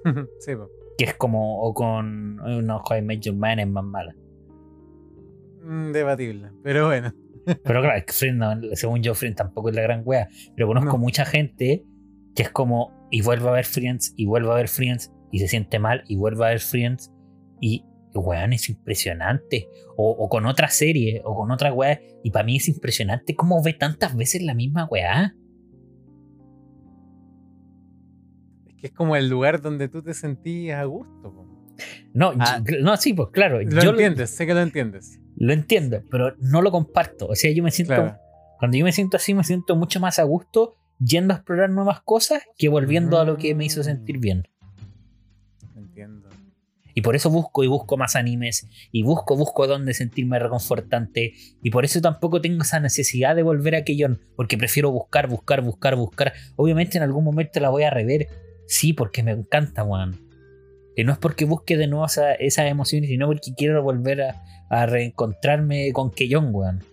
[0.39, 0.53] sí,
[0.97, 4.15] que es como, o con, eh, no, Met Your Man es más mala.
[5.63, 6.51] Mm, debatible.
[6.63, 7.13] Pero bueno.
[7.63, 10.67] Pero claro, es que Friends, no- según yo, Friends tampoco es la gran wea, pero
[10.67, 10.97] conozco No.
[10.99, 11.83] mucha gente
[12.35, 15.47] que es como, y vuelve a ver Friends, y vuelve a ver Friends, y se
[15.49, 17.11] siente mal, y vuelve a ver Friends,
[17.59, 17.83] y
[18.19, 19.69] weón, es impresionante.
[19.95, 23.61] O, o con otra serie, o con otra wea, y para mí es impresionante cómo
[23.63, 25.33] ve tantas veces la misma wea.
[28.67, 31.33] Es que es como el lugar donde tú te sentías a gusto.
[31.33, 31.47] po.
[32.13, 32.61] No, Ah.
[32.67, 35.19] yo- no, sí, pues claro, Lo yo entiendes, sé que lo entiendes.
[35.35, 37.27] lo entiendo, pero no lo comparto.
[37.27, 38.17] O sea, yo me siento, Claro.
[38.59, 42.01] cuando yo me siento así, me siento mucho más a gusto yendo a explorar nuevas
[42.01, 44.43] cosas que volviendo a lo que me hizo sentir bien.
[45.75, 46.29] Entiendo.
[46.93, 48.67] Y por eso busco y busco más animes.
[48.91, 51.33] Y busco, busco dónde sentirme reconfortante.
[51.63, 54.19] Y por eso tampoco tengo esa necesidad de volver a Keyon.
[54.35, 56.33] Porque prefiero buscar, buscar, buscar, buscar.
[56.55, 58.27] Obviamente en algún momento la voy a rever.
[58.67, 60.19] Sí, porque me encanta, weón.
[60.95, 64.43] Y no es porque busque de nuevo esa- esas emociones, sino porque quiero volver a,
[64.69, 66.83] a reencontrarme con Keyon, weón.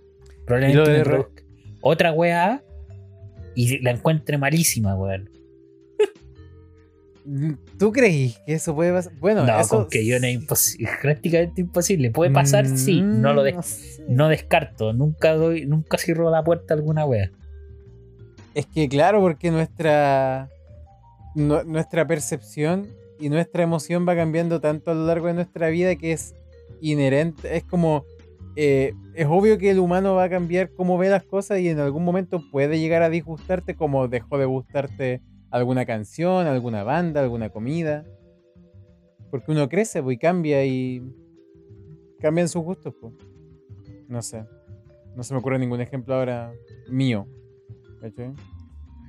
[0.47, 0.91] Probablemente
[1.81, 2.63] otra weá
[3.55, 5.29] y la encuentre malísima, weón.
[7.79, 9.13] ¿Tú creí que eso puede pasar?
[9.21, 12.11] Bueno, no, eso con Keyon es impos- es prácticamente imposible.
[12.11, 14.05] Puede pasar, sí, no lo, Mm, sé.
[14.09, 14.93] no descarto.
[14.93, 17.31] Nunca doy, nunca cierro la puerta a alguna wea.
[18.55, 20.49] Es que claro, porque nuestra
[21.35, 22.89] nu- nuestra percepción
[23.21, 26.35] y nuestra emoción va cambiando tanto a lo largo de nuestra vida que es
[26.81, 28.05] inherente, es como
[28.61, 31.79] eh, es obvio que el humano va a cambiar cómo ve las cosas y en
[31.79, 35.21] algún momento puede llegar a disgustarte como dejó de gustarte
[35.51, 38.05] alguna canción, alguna banda, alguna comida.
[39.31, 41.03] Porque uno crece pues, y cambia y
[42.21, 42.95] cambian sus gustos.
[43.01, 43.13] pues.
[44.09, 44.45] No sé.
[45.15, 46.53] No se me ocurre ningún ejemplo ahora
[46.89, 47.27] mío.
[48.01, 48.33] ¿cachai?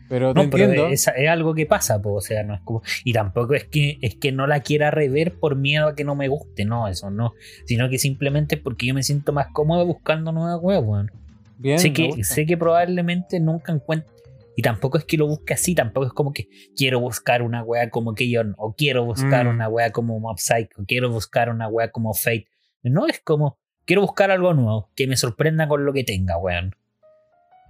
[0.10, 0.88] Pero te No, pero entiendo.
[0.88, 2.82] es, es algo que pasa, po, o sea, no es como.
[3.04, 6.16] Y tampoco es que, es que no la quiera rever por miedo a que no
[6.16, 7.34] me guste, no, eso no.
[7.66, 11.12] Sino que simplemente es porque yo me siento más cómodo buscando nuevas weas, weón.
[11.60, 14.12] Bien, sé, que, sé que probablemente nunca encuentre.
[14.60, 17.89] Y tampoco es que lo busque así, tampoco es como que quiero buscar una wea
[17.89, 19.49] como Keyon, o quiero buscar Mm.
[19.51, 22.45] una wea como Mob Psycho, o quiero buscar una wea como Fate.
[22.84, 26.76] No, es como, quiero buscar algo nuevo, que me sorprenda con lo que tenga, weón.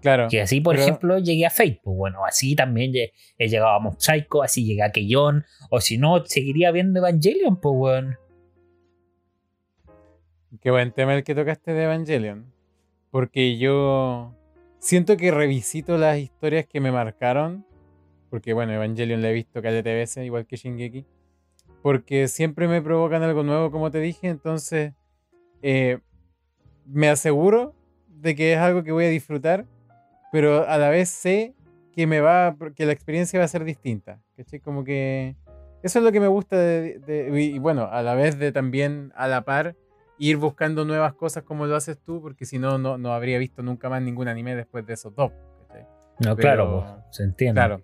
[0.01, 0.29] Claro.
[0.31, 2.91] Que así, por Pero- ejemplo, llegué a Fate, pues bueno, así también
[3.37, 7.59] he llegado a Mob Psycho, así llegué a Keyon, o si no, seguiría viendo Evangelion,
[7.61, 8.17] pues weón.
[10.59, 12.51] Qué buen tema el que tocaste de Evangelion.
[13.11, 14.33] Porque yo
[14.80, 17.65] siento que revisito las historias que me marcaron.
[18.30, 21.05] Porque bueno, Evangelion la he visto caleta veces, igual que Shingeki.
[21.82, 24.27] Porque siempre me provocan algo nuevo, como te dije.
[24.27, 24.93] Entonces,
[25.61, 25.99] eh,
[26.86, 27.73] me aseguro
[28.07, 29.65] de que es algo que voy a disfrutar.
[30.32, 31.55] Pero a la vez sé
[31.95, 34.21] que me va, que la experiencia va a ser distinta.
[34.38, 34.59] ¿cachai?
[34.59, 35.36] Como que
[35.82, 39.11] eso es lo que me gusta de, de- y bueno, a la vez de también
[39.15, 39.75] a la par
[40.20, 43.63] ir buscando nuevas cosas como lo haces tú, porque si no, no, no habría visto
[43.63, 45.32] nunca más ningún anime después de esos dos.
[45.67, 45.84] ¿cachai?
[46.20, 47.59] No, Pero- claro, se entiende.
[47.59, 47.82] Claro.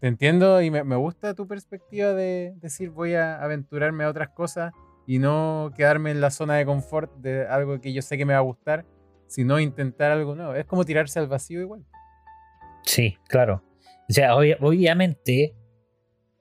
[0.00, 4.28] Te entiendo y me, me gusta tu perspectiva de decir voy a aventurarme a otras
[4.28, 4.72] cosas
[5.06, 8.32] y no quedarme en la zona de confort de algo que yo sé que me
[8.34, 8.84] va a gustar,
[9.26, 10.54] sino intentar algo nuevo.
[10.54, 11.84] Es como tirarse al vacío igual.
[12.84, 13.62] Sí, claro.
[14.08, 15.54] O sea, obvia- obviamente,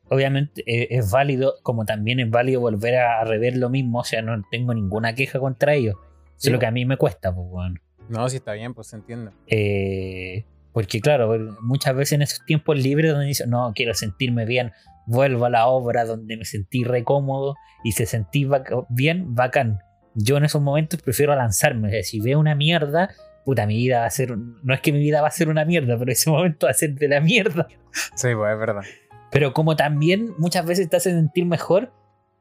[0.09, 3.99] obviamente eh, es válido, como también es válido volver a, a rever lo mismo.
[3.99, 5.95] O sea, no tengo ninguna queja contra ellos.
[6.37, 6.61] Sí, es lo po.
[6.61, 7.79] que a mí me cuesta, pues, weón.
[8.09, 9.31] No, si está bien, pues se entiende.
[9.47, 14.71] Eh, porque claro, muchas veces en esos tiempos libres donde dice, no, quiero sentirme bien,
[15.07, 19.79] vuelvo a la obra donde me sentí re cómodo y se sentí bac- bien, bacán.
[20.13, 21.87] Yo en esos momentos prefiero lanzarme.
[21.87, 23.09] O sea, si veo una mierda,
[23.43, 25.65] puta, mi vida va a ser, no es que mi vida va a ser una
[25.65, 27.67] mierda, pero ese momento va a ser de la mierda.
[28.15, 28.83] Sí, pues es verdad.
[29.31, 31.91] Pero como también muchas veces te hace sentir mejor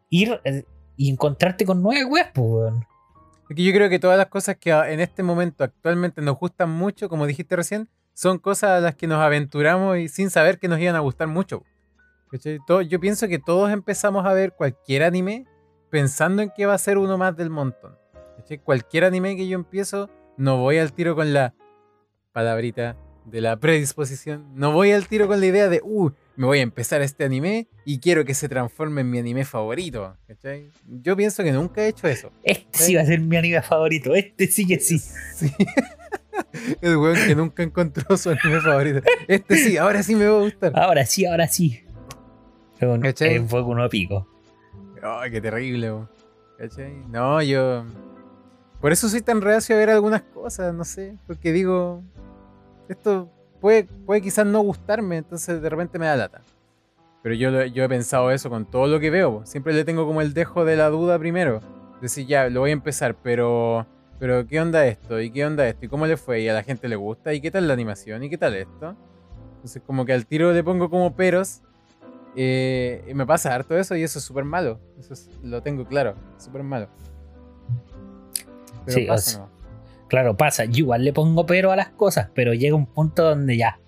[0.09, 0.65] ir eh,
[0.97, 2.87] y encontrarte con nuevas weas, pues, weón.
[3.47, 7.09] Porque yo creo que todas las cosas que en este momento actualmente nos gustan mucho,
[7.09, 10.81] como dijiste recién, son cosas a las que nos aventuramos y sin saber que nos
[10.81, 11.63] iban a gustar mucho.
[12.89, 15.47] Yo pienso que todos empezamos a ver cualquier anime
[15.91, 17.97] pensando en que va a ser uno más del montón.
[18.65, 21.55] Cualquier anime que yo empiezo, no voy al tiro con la
[22.33, 24.47] palabrita de la predisposición.
[24.55, 27.69] No voy al tiro con la idea de, uh, me voy a empezar este anime
[27.85, 30.17] y quiero que se transforme en mi anime favorito.
[30.27, 30.71] ¿cachai?
[30.87, 32.31] Yo pienso que nunca he hecho eso.
[32.43, 34.99] Este sí va a ser mi anime favorito, este sí que sí.
[34.99, 35.53] Sí.
[36.83, 39.01] El weón que nunca encontró su anime favorito.
[39.27, 40.73] Este sí, ahora sí me va a gustar.
[40.79, 41.83] Ahora sí, ahora sí.
[42.79, 43.05] Es un,
[43.41, 44.29] un poco uno pico.
[45.03, 46.11] Ay, qué terrible, weón.
[46.59, 46.93] ¿Cachai?
[47.09, 47.85] No, yo.
[48.81, 51.17] Por eso soy tan reacio a ver algunas cosas, no sé.
[51.27, 52.03] Porque digo,
[52.89, 53.31] esto
[53.61, 56.43] puede, puede quizás no gustarme, entonces de repente me da lata.
[57.23, 59.43] Pero yo, yo he pensado eso con todo lo que veo.
[59.47, 61.61] Siempre le tengo como el dejo de la duda primero.
[62.01, 63.87] Decir, ya, lo voy a empezar, pero.
[64.19, 65.21] Pero, ¿qué onda esto?
[65.21, 65.85] ¿Y qué onda esto?
[65.85, 66.41] ¿Y cómo le fue?
[66.41, 67.35] ¿Y a la gente le gusta?
[67.35, 68.23] ¿Y qué tal la animación?
[68.23, 68.95] ¿Y qué tal esto?
[69.57, 71.63] Entonces, como que al tiro le pongo como peros.
[72.39, 74.79] eh, y me pasa harto eso y eso es súper malo.
[75.01, 76.15] Eso es- lo tengo claro.
[76.39, 76.89] Súper malo.
[78.85, 79.49] Pero Sí, o pasa, sea, ¿no?
[80.09, 80.65] Claro, pasa.
[80.65, 83.79] Yo igual le pongo pero a las cosas, pero llega un punto donde ya.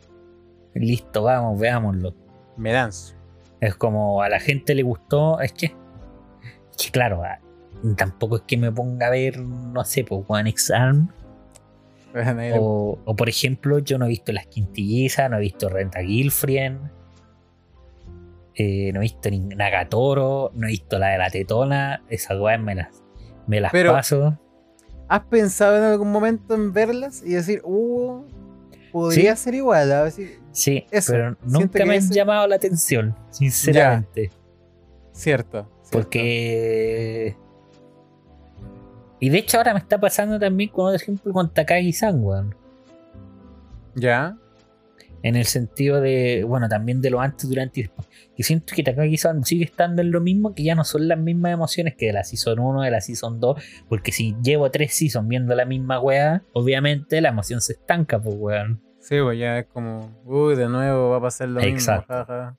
[0.75, 2.15] Listo, vamos, veámoslo.
[2.57, 3.15] Me lanzo.
[3.61, 5.41] Es como a la gente le gustó.
[5.41, 5.67] Es que.
[5.67, 7.41] Es que claro, a-
[7.97, 11.11] tampoco es que me ponga a ver, no sé, pues One X Arm.
[12.59, 16.91] O, o, por ejemplo, yo no he visto Las Quintillizas, no he visto Renta Gilfrien.
[18.55, 22.03] eh, no he visto Nagatoro, no he visto la de la tetona.
[22.09, 22.89] Esas weas me las,
[23.47, 24.39] me las Pero- paso.
[25.09, 28.23] ¿Has pensado en algún momento en verlas y decir, uh,
[28.93, 29.91] podría ser igual?
[29.93, 34.31] A ver si- Sí, Eso, pero nunca me han ese- llamado la atención, sinceramente.
[35.13, 35.67] Cierto.
[35.67, 35.71] cierto.
[35.93, 37.37] Porque.
[39.21, 42.55] Y de hecho ahora me está pasando también con, por ejemplo, con Takagi-san.
[43.95, 44.37] Ya.
[45.23, 48.09] En el sentido de, bueno, también de lo antes, durante y después.
[48.37, 51.53] Que siento que Takagi-san sigue estando en lo mismo, que ya no son las mismas
[51.53, 53.63] emociones que de la Season 1, de la Season 2.
[53.89, 58.37] Porque si llevo tres Seasons viendo la misma weá, obviamente la emoción se estanca, pues
[58.39, 58.81] weón.
[59.01, 62.13] Sí, pues ya es como, uy, de nuevo va a pasar lo Exacto.
[62.13, 62.25] mismo.
[62.27, 62.57] jaja.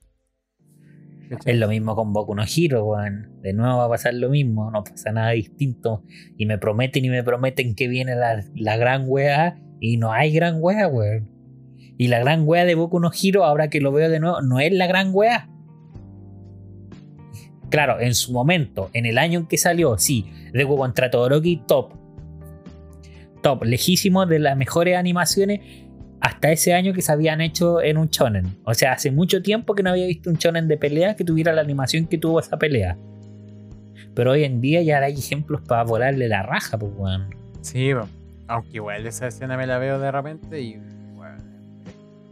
[1.45, 3.39] Es lo mismo con Boku no Hero, weón.
[3.41, 6.03] De nuevo va a pasar lo mismo, no pasa nada distinto.
[6.37, 10.33] Y me prometen y me prometen que viene la, la gran wea y no hay
[10.33, 11.38] gran wea, weón.
[11.99, 14.61] Y la gran wea de Boku no Hero, ahora que lo veo de nuevo, no
[14.61, 15.49] es la gran wea.
[17.69, 21.91] Claro, en su momento, en el año en que salió, sí, Deku contra Todoroki, top.
[23.41, 25.59] Top, lejísimo de las mejores animaciones
[26.21, 28.55] hasta ese año que se habían hecho en un shonen.
[28.63, 31.51] O sea, hace mucho tiempo que no había visto un shonen de pelea que tuviera
[31.51, 32.97] la animación que tuvo esa pelea.
[34.15, 37.35] Pero hoy en día ya hay ejemplos para volarle la raja, pues, weón.
[37.59, 38.07] Sí, po.
[38.47, 40.79] aunque igual esa escena me la veo de repente y,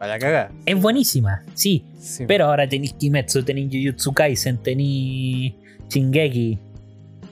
[0.06, 0.52] la cagada.
[0.66, 1.84] Es buenísima, sí.
[2.00, 2.26] Sí.
[2.28, 5.54] Pero ahora tenéis Kimetsu, tenéis Jujutsu Kaisen, tenéis
[5.89, 6.60] Shingeki,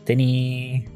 [0.03, 0.89] tenéis.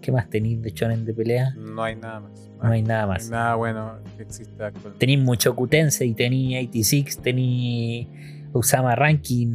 [0.00, 1.54] ¿Qué más tenéis de shonen de pelea?
[1.56, 2.30] no hay nada más.
[2.62, 3.30] No hay nada No hay más.
[3.30, 4.98] nada bueno que exista actualmente.
[4.98, 8.06] Tenéis mucho Tensei, tenéis 86, tenéis
[8.52, 9.54] Usama Ranking,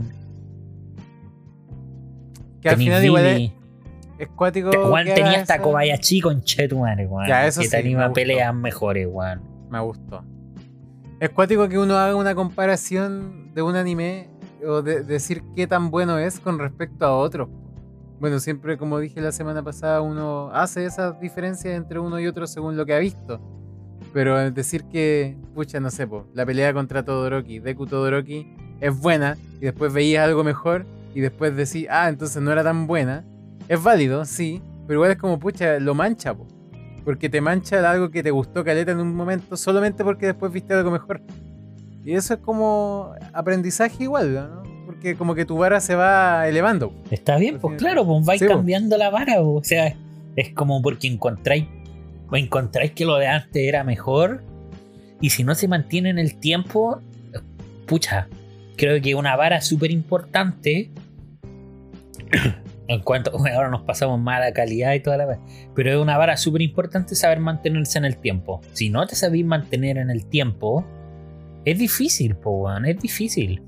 [2.62, 3.26] Que al tenéis final igual
[4.20, 4.72] es, cuático.
[4.90, 7.30] Juan tenía hasta Kobayashi con Chetumare, weón.
[7.32, 8.14] Eso que sí, te me anima gustó.
[8.16, 9.57] peleas mejores, weón.
[9.70, 10.24] Me gustó.
[11.20, 14.30] Es cuático que uno haga una comparación de un anime
[14.66, 17.50] o de, decir qué tan bueno es con respecto a otro.
[18.20, 22.48] Bueno, siempre, como dije la semana pasada, uno hace esas diferencias entre uno y otro
[22.48, 23.40] según lo que ha visto.
[24.14, 29.38] Pero decir que, pucha, no sé, po, la pelea contra Todoroki, Deku Todoroki, es buena,
[29.58, 33.26] y después veías algo mejor, y después decís, ah, entonces no era tan buena,
[33.68, 36.48] es válido, sí, pero igual es como, pucha, lo mancha, po.
[37.08, 40.74] Porque te mancha algo que te gustó caleta en un momento solamente porque después viste
[40.74, 41.22] algo mejor.
[42.04, 44.64] Y eso es como aprendizaje igual, ¿no?
[44.86, 46.94] Porque como que tu vara se va elevando.
[47.10, 48.56] Está bien, pues claro, pues vais Sí, po.
[48.56, 49.54] cambiando la vara, po.
[49.54, 49.96] o sea,
[50.36, 51.68] es como porque encontráis,
[52.34, 54.44] encontráis que lo de antes era mejor,
[55.22, 57.00] y si no se mantiene en el tiempo,
[57.86, 58.28] pucha,
[58.76, 60.92] creo que una vara súper importante,
[62.88, 65.40] en cuanto, ahora nos pasamos más a la calidad y toda la
[65.76, 68.62] pero es una vara súper importante saber mantenerse en el tiempo.
[68.74, 70.86] Si no te sabéis mantener en el tiempo,
[71.66, 73.62] es difícil, po, es difícil.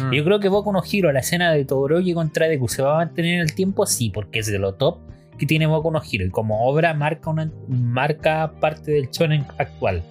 [0.00, 0.12] Mm.
[0.12, 2.96] Yo creo que Boku no Hero, la escena de Todoroki contra Deku, ¿se va a
[2.96, 3.86] mantener en el tiempo?
[3.86, 4.98] Sí, porque es de lo top
[5.38, 6.26] que tiene Boku no Hero.
[6.26, 10.02] Y como obra marca, una, marca parte del shonen actual.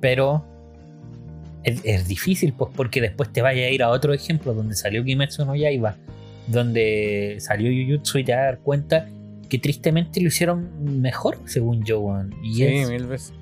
[0.00, 0.44] Pero
[1.64, 5.02] es, es difícil, pues, porque después te vaya a ir a otro ejemplo donde salió
[5.02, 5.96] Kimetsu no Yaiba,
[6.48, 9.06] donde salió Jujutsu y te vas a dar cuenta
[9.48, 12.34] que tristemente lo hicieron mejor, según yo, weón.
[12.42, 13.32] Y Sí, es- mil veces.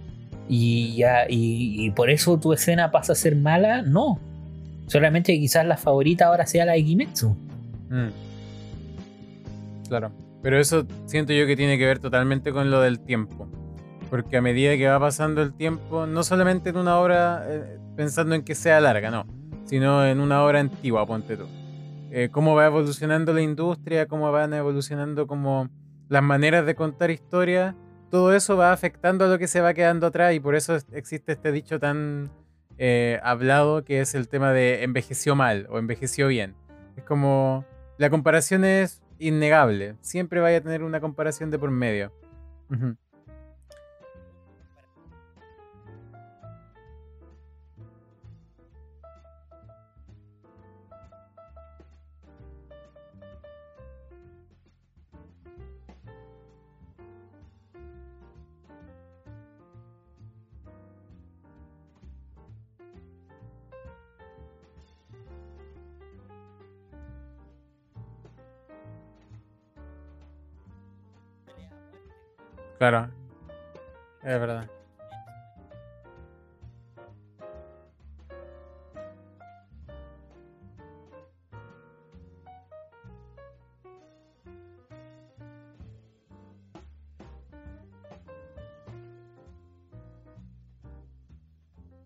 [0.49, 4.19] y ya y, y por eso tu escena pasa a ser mala, no.
[4.87, 7.31] Solamente que quizás la favorita ahora sea la de Kimetsu.
[7.91, 8.09] Mm.
[9.89, 10.13] Claro.
[10.43, 13.49] Pero eso siento yo que tiene que ver totalmente con lo del tiempo.
[14.11, 18.37] Porque a medida que va pasando el tiempo, no solamente en una obra eh, pensando
[18.37, 19.27] en que sea larga, no,
[19.65, 21.47] sino en una obra antigua, ponte tú.
[22.19, 25.69] Eh, cómo va evolucionando la industria, cómo van evolucionando como
[26.09, 27.75] las maneras de contar historias,
[28.11, 30.87] todo eso va afectando a lo que se va quedando atrás y por eso es-
[30.93, 32.31] existe este dicho tan
[32.79, 36.55] eh, hablado que es el tema de envejeció mal o envejeció bien.
[36.97, 37.67] Es como
[37.99, 39.97] la comparación es innegable.
[40.01, 42.13] Siempre vaya a tener una comparación de por medio.
[72.79, 73.09] Claro.
[74.23, 74.69] Es verdad.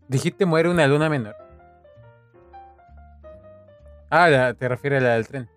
[0.08, 1.36] Dijiste muere una luna menor.
[4.10, 5.48] Ah, la- te refieres a la del tren.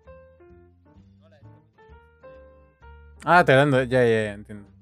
[3.24, 4.73] Ah, te hablando, ya, ya, ya, entiendo.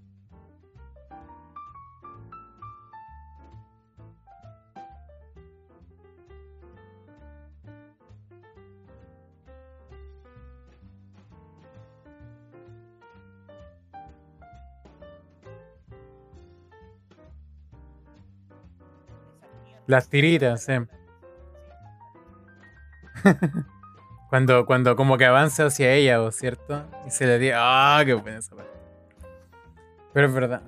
[19.93, 20.73] Las tiritas, sí.
[24.31, 26.87] cuando, cuando como que avanza hacia ella, ¿o cierto?
[27.07, 28.73] Y se le dice, ah, qué buena esa parte.
[30.15, 30.63] Pero es verdad.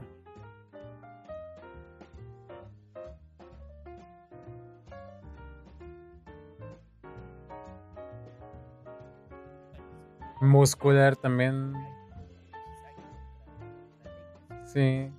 [10.42, 11.72] Muscular también.
[14.66, 15.10] Sí.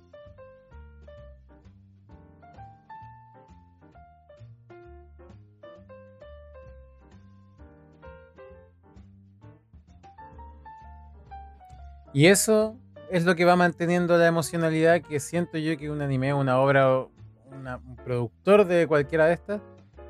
[12.16, 12.78] Y eso
[13.10, 17.00] es lo que va manteniendo la emocionalidad que siento yo que un anime, una obra,
[17.00, 19.60] un productor de cualquiera de estas,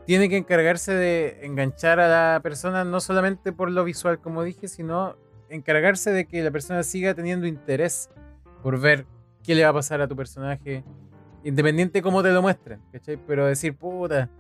[0.04, 4.68] tiene que encargarse de enganchar a la persona no solamente por lo visual, como dije,
[4.68, 5.16] sino
[5.48, 8.08] encargarse de que la persona siga teniendo interés
[8.62, 9.04] por ver
[9.42, 10.84] qué le va a pasar a tu personaje,
[11.42, 12.80] Independiente de cómo te lo muestren.
[13.26, 14.30] Pero decir, puta,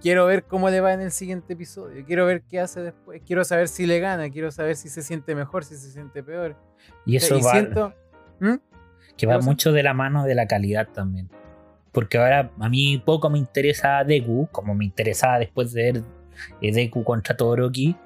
[0.00, 3.44] quiero ver cómo le va en el siguiente episodio, quiero ver qué hace después, quiero
[3.44, 6.56] saber si le gana, quiero saber si se siente mejor, si se siente peor.
[7.06, 7.94] Y eso y va, siento,
[8.40, 8.56] ¿Mm?
[9.16, 11.28] que va mucho de la mano de la calidad también.
[11.92, 16.02] Porque ahora a mí poco me interesa Deku, como me interesaba después de ver
[16.60, 17.96] eh, Deku contra Todoroki.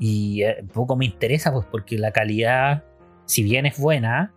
[0.00, 2.84] Y eh, poco me interesa, pues porque la calidad,
[3.24, 4.32] si bien es buena,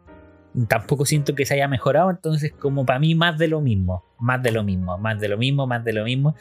[0.68, 2.10] tampoco siento que se haya mejorado.
[2.10, 5.38] Entonces, como para mí, más de lo mismo, más de lo mismo, más de lo
[5.38, 6.36] mismo, más de lo mismo.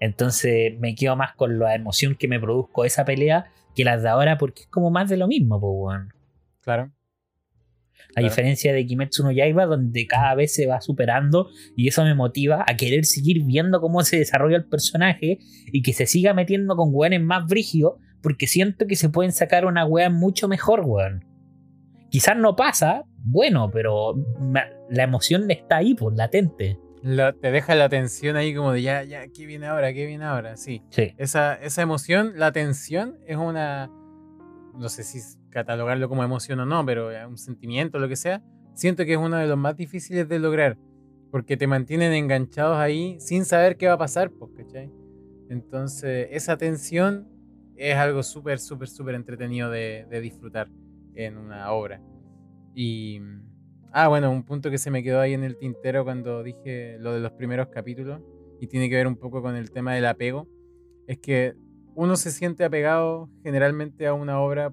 [0.00, 4.08] Entonces, me quedo más con la emoción que me produzco esa pelea que las de
[4.08, 6.08] ahora, porque es como más de lo mismo, pues, weón.
[6.62, 6.92] Claro.
[8.10, 8.28] A Claro.
[8.28, 12.64] diferencia de Kimetsu no Yaiba, donde cada vez se va superando y eso me motiva
[12.66, 16.90] a querer seguir viendo cómo se desarrolla el personaje y que se siga metiendo con
[16.92, 21.24] weones más brígidos, porque siento que se pueden sacar una wea mucho mejor, weón.
[22.10, 24.14] Quizás no pasa, bueno, pero
[24.90, 26.78] la emoción está ahí, pues, latente.
[27.06, 29.92] La- te deja la tensión ahí como de ya, ya, ¿qué viene ahora?
[29.92, 30.56] ¿Qué viene ahora?
[30.56, 30.82] Sí.
[30.90, 31.14] Sí.
[31.18, 33.88] Esa, esa emoción, la tensión, es una.
[34.74, 38.42] No sé si catalogarlo como emoción o no, pero un sentimiento, lo que sea.
[38.74, 40.76] Siento que es uno de los más difíciles de lograr.
[41.30, 44.90] Porque te mantienen enganchados ahí sin saber qué va a pasar, pues, ¿cachai?
[45.48, 47.28] Entonces, esa tensión
[47.76, 50.68] es algo súper, súper, súper entretenido de, de disfrutar
[51.14, 52.00] en una obra.
[52.74, 53.20] Y.
[53.98, 57.14] Ah, bueno, un punto que se me quedó ahí en el tintero cuando dije lo
[57.14, 58.20] de los primeros capítulos
[58.60, 60.46] y tiene que ver un poco con el tema del apego,
[61.06, 61.54] es que
[61.94, 64.70] uno se siente apegado generalmente a una obra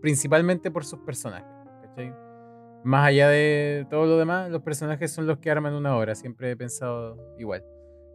[0.00, 1.52] principalmente por sus personajes.
[2.82, 6.50] Más allá de todo lo demás, los personajes son los que arman una obra, siempre
[6.50, 7.62] he pensado igual.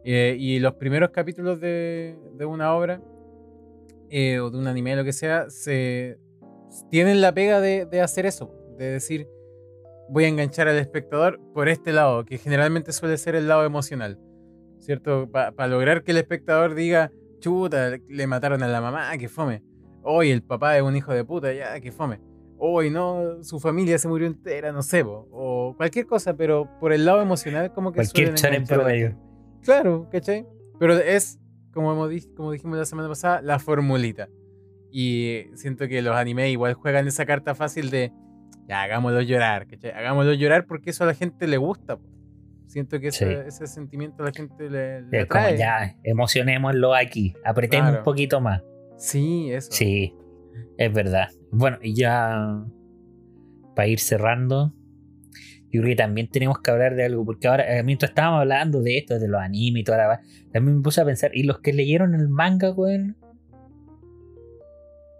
[0.02, 3.00] Eh, y los primeros capítulos de, una obra
[4.10, 6.18] eh, o de un anime, lo que sea, se
[6.90, 9.28] tienen la pega de hacer eso, de decir,
[10.08, 14.18] voy a enganchar al espectador por este lado, que generalmente suele ser el lado emocional,
[14.78, 15.30] ¿cierto?
[15.30, 19.62] Para lograr que el espectador diga, chuta, le mataron a la mamá, que fome.
[20.02, 22.20] Hoy el papá es un hijo de puta, ya, que fome.
[22.58, 26.92] Hoy no, su familia se murió entera, no sé, po, o cualquier cosa, pero por
[26.92, 29.16] el lado emocional como que Cualquier en promedio.
[29.62, 30.46] Claro, ¿cachai?
[30.78, 31.38] Pero es,
[31.72, 34.28] como, hemos como dijimos la semana pasada, la formulita.
[34.90, 38.12] Y siento que los animes igual juegan esa carta fácil de,
[38.68, 39.90] ya, hagámoslo llorar, ¿cachai?
[39.92, 41.96] Hagámoslo llorar porque eso a la gente le gusta.
[41.96, 42.04] po.
[42.66, 43.48] Siento que ese, Sí.
[43.48, 45.56] ese sentimiento a la gente le, le Es como atrae.
[45.58, 47.98] ya, emocionémoslo aquí, apretemos Claro.
[48.00, 48.62] un poquito más.
[48.98, 49.72] Sí, eso.
[49.72, 50.14] Sí,
[50.76, 51.28] es verdad.
[51.50, 52.62] Bueno, y ya
[53.74, 54.74] para ir cerrando,
[55.70, 58.82] yo creo que también tenemos que hablar de algo, porque ahora, eh, mientras estábamos hablando
[58.82, 60.20] de esto, de los animes y toda la
[60.52, 63.16] también me puse a pensar, ¿y los que leyeron el manga, weón?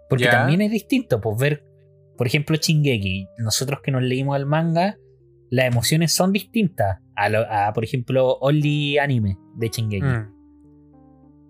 [0.09, 1.63] Porque también es distinto, pues ver,
[2.19, 4.97] por ejemplo, Chingeki, nosotros que nos leímos el manga,
[5.49, 10.05] las emociones son distintas a, lo- a, por ejemplo, Only Anime de Chingeki.
[10.05, 10.33] Mm.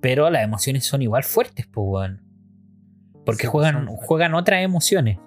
[0.02, 2.22] Pero las emociones son igual fuertes, pues, weón.
[3.26, 5.18] Porque Sí, juegan, juegan otras emociones.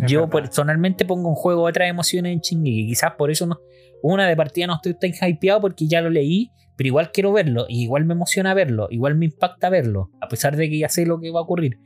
[0.00, 0.32] Es Yo verdad.
[0.42, 2.86] personalmente pongo en juego otras emociones en Shingeki.
[2.86, 3.58] Quizás por eso no,
[4.02, 7.66] una de partida no estoy tan hypeado porque ya lo leí, pero igual quiero verlo.
[7.68, 8.86] Y igual me emociona verlo.
[8.90, 10.10] Igual me impacta verlo.
[10.20, 11.78] A pesar de que ya sé lo que va a ocurrir.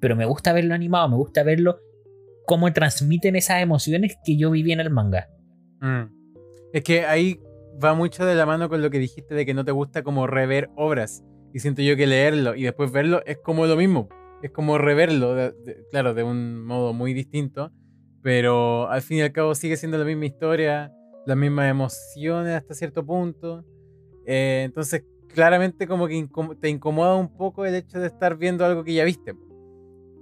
[0.00, 1.78] Pero me gusta verlo animado, me gusta verlo
[2.46, 5.28] cómo transmiten esas emociones que yo viví en el manga.
[5.80, 6.04] Mm.
[6.72, 7.40] Es que ahí
[7.82, 10.26] va mucho de la mano con lo que dijiste de que no te gusta como
[10.26, 11.24] rever obras.
[11.52, 14.08] Y siento yo que leerlo y después verlo es como lo mismo.
[14.42, 15.52] Es como reverlo,
[15.90, 17.72] claro, de un modo muy distinto.
[18.22, 20.92] Pero al fin y al cabo sigue siendo la misma historia,
[21.26, 23.64] las mismas emociones hasta cierto punto.
[24.26, 26.28] Eh, entonces, claramente como que
[26.60, 29.34] te incomoda un poco el hecho de estar viendo algo que ya viste.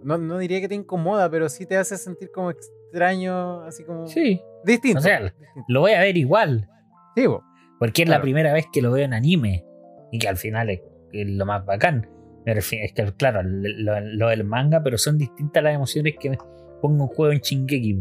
[0.03, 4.07] No, no diría que te incomoda, pero sí te hace sentir como extraño, así como...
[4.07, 4.99] Sí, Distinto.
[4.99, 5.65] O sea, distinto.
[5.69, 6.69] lo voy a ver igual.
[7.17, 7.43] Sí, po.
[7.79, 9.65] Porque es la primera vez que lo veo en anime.
[10.11, 10.81] Y que al final es,
[11.13, 12.09] lo más bacán.
[12.47, 16.39] Refiero- Es que, claro, lo, lo del manga, pero son distintas las emociones que me
[16.81, 18.01] pongo en juego en Shingeki.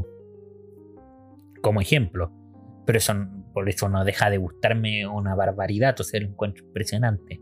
[1.62, 2.32] Como ejemplo.
[2.86, 5.96] Pero eso, n- por eso no deja de gustarme una barbaridad.
[6.00, 7.42] O sea, lo encuentro impresionante.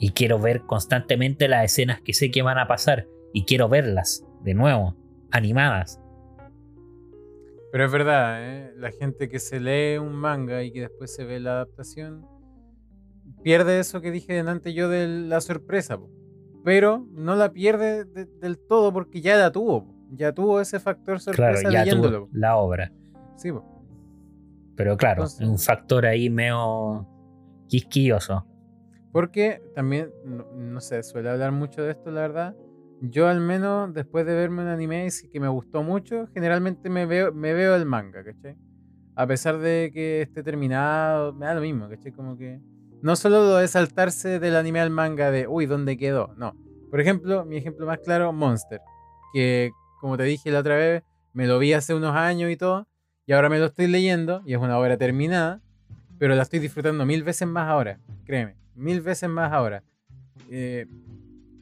[0.00, 3.06] Y quiero ver constantemente las escenas que sé que van a pasar.
[3.32, 4.96] Y quiero verlas, de nuevo,
[5.30, 6.00] animadas.
[7.70, 8.72] Pero es verdad, ¿eh?
[8.76, 12.26] la gente que se lee un manga y que después se ve la adaptación
[13.44, 16.10] pierde eso que dije antes yo de la sorpresa, po.
[16.64, 19.94] pero no la pierde de- del todo porque ya la tuvo, po.
[20.10, 22.18] ya tuvo ese factor sorpresa Claro, ya leyéndolo.
[22.26, 22.92] tuvo la obra.
[23.36, 23.64] Sí, po.
[24.76, 27.06] Pero claro, Entonces- un factor ahí medio
[27.68, 28.44] quisquilloso.
[29.12, 32.56] Porque también, no, no sé, suele hablar mucho de esto, la verdad.
[33.02, 37.06] Yo al menos después de verme un anime y que me gustó mucho, generalmente me
[37.06, 38.56] veo, me veo el manga, ¿cachai?
[39.16, 42.12] A pesar de que esté terminado, me da lo mismo, ¿cachai?
[42.12, 42.60] Como que.
[43.02, 46.34] No solo lo de saltarse del anime al manga de, uy, ¿dónde quedó?
[46.36, 46.54] No.
[46.90, 48.80] Por ejemplo, mi ejemplo más claro, Monster.
[49.32, 51.02] Que, como te dije la otra vez,
[51.32, 52.86] me lo vi hace unos años y todo.
[53.24, 55.62] Y ahora me lo estoy leyendo y es una obra terminada.
[56.18, 57.98] Pero la estoy disfrutando mil veces más ahora.
[58.26, 58.59] Créeme.
[58.74, 59.82] Mil veces más ahora.
[60.50, 60.86] Eh,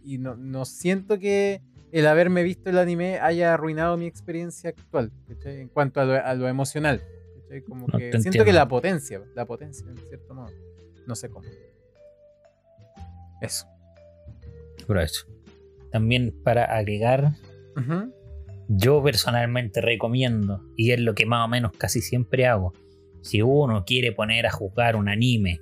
[0.05, 1.61] y no, no siento que
[1.93, 5.61] el haberme visto el anime haya arruinado mi experiencia actual, ¿cachai?
[5.61, 7.03] En cuanto a lo, a lo emocional.
[7.43, 7.63] ¿cachai?
[7.63, 10.51] Como No, que siento que la potencia, la potencia, en cierto modo.
[11.07, 11.47] No sé cómo.
[13.41, 13.67] Eso.
[14.87, 15.27] Por eso.
[15.91, 17.33] También para agregar,
[18.69, 22.73] yo personalmente recomiendo, y es lo que más o menos casi siempre hago,
[23.23, 25.61] si uno quiere poner a jugar un anime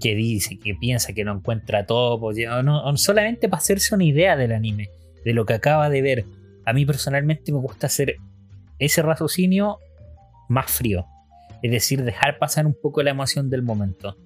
[0.00, 4.36] que dice, que piensa que no encuentra todo, pues, no, solamente para hacerse una idea
[4.36, 4.88] del anime,
[5.24, 6.24] de lo que acaba de ver,
[6.64, 8.16] a mí personalmente me gusta hacer
[8.78, 9.78] ese raciocinio
[10.48, 11.04] más frío,
[11.62, 14.16] es decir, dejar pasar un poco la emoción del momento.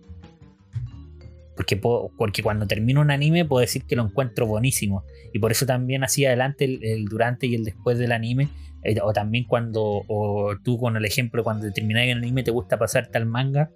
[1.57, 5.05] Porque, puedo- porque cuando termino un anime puedo decir que lo encuentro buenísimo.
[5.33, 8.49] Y por eso también así adelante el, el durante y el después del anime.
[8.83, 12.77] eh, o también cuando, o tú con el ejemplo, cuando termináis el anime te gusta
[12.79, 13.71] pasarte al manga.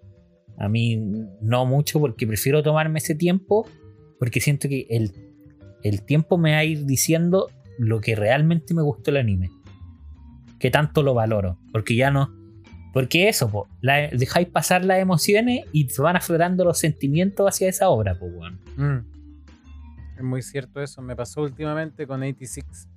[0.59, 0.97] A mí
[1.41, 3.67] no mucho porque prefiero tomarme ese tiempo.
[4.19, 5.13] Porque siento que el,
[5.85, 7.49] el tiempo me va a ir diciendo
[7.79, 9.51] lo que realmente me gustó el anime.
[10.59, 11.59] Que tanto lo valoro.
[11.73, 12.35] Porque ya no...
[12.93, 17.69] Porque eso, po, la- dejáis pasar las emociones y se van aflorando los sentimientos hacia
[17.69, 18.59] esa obra, pues, weón.
[18.77, 19.07] Mm.
[20.17, 21.01] Es muy cierto eso.
[21.03, 22.89] Me pasó últimamente con 86.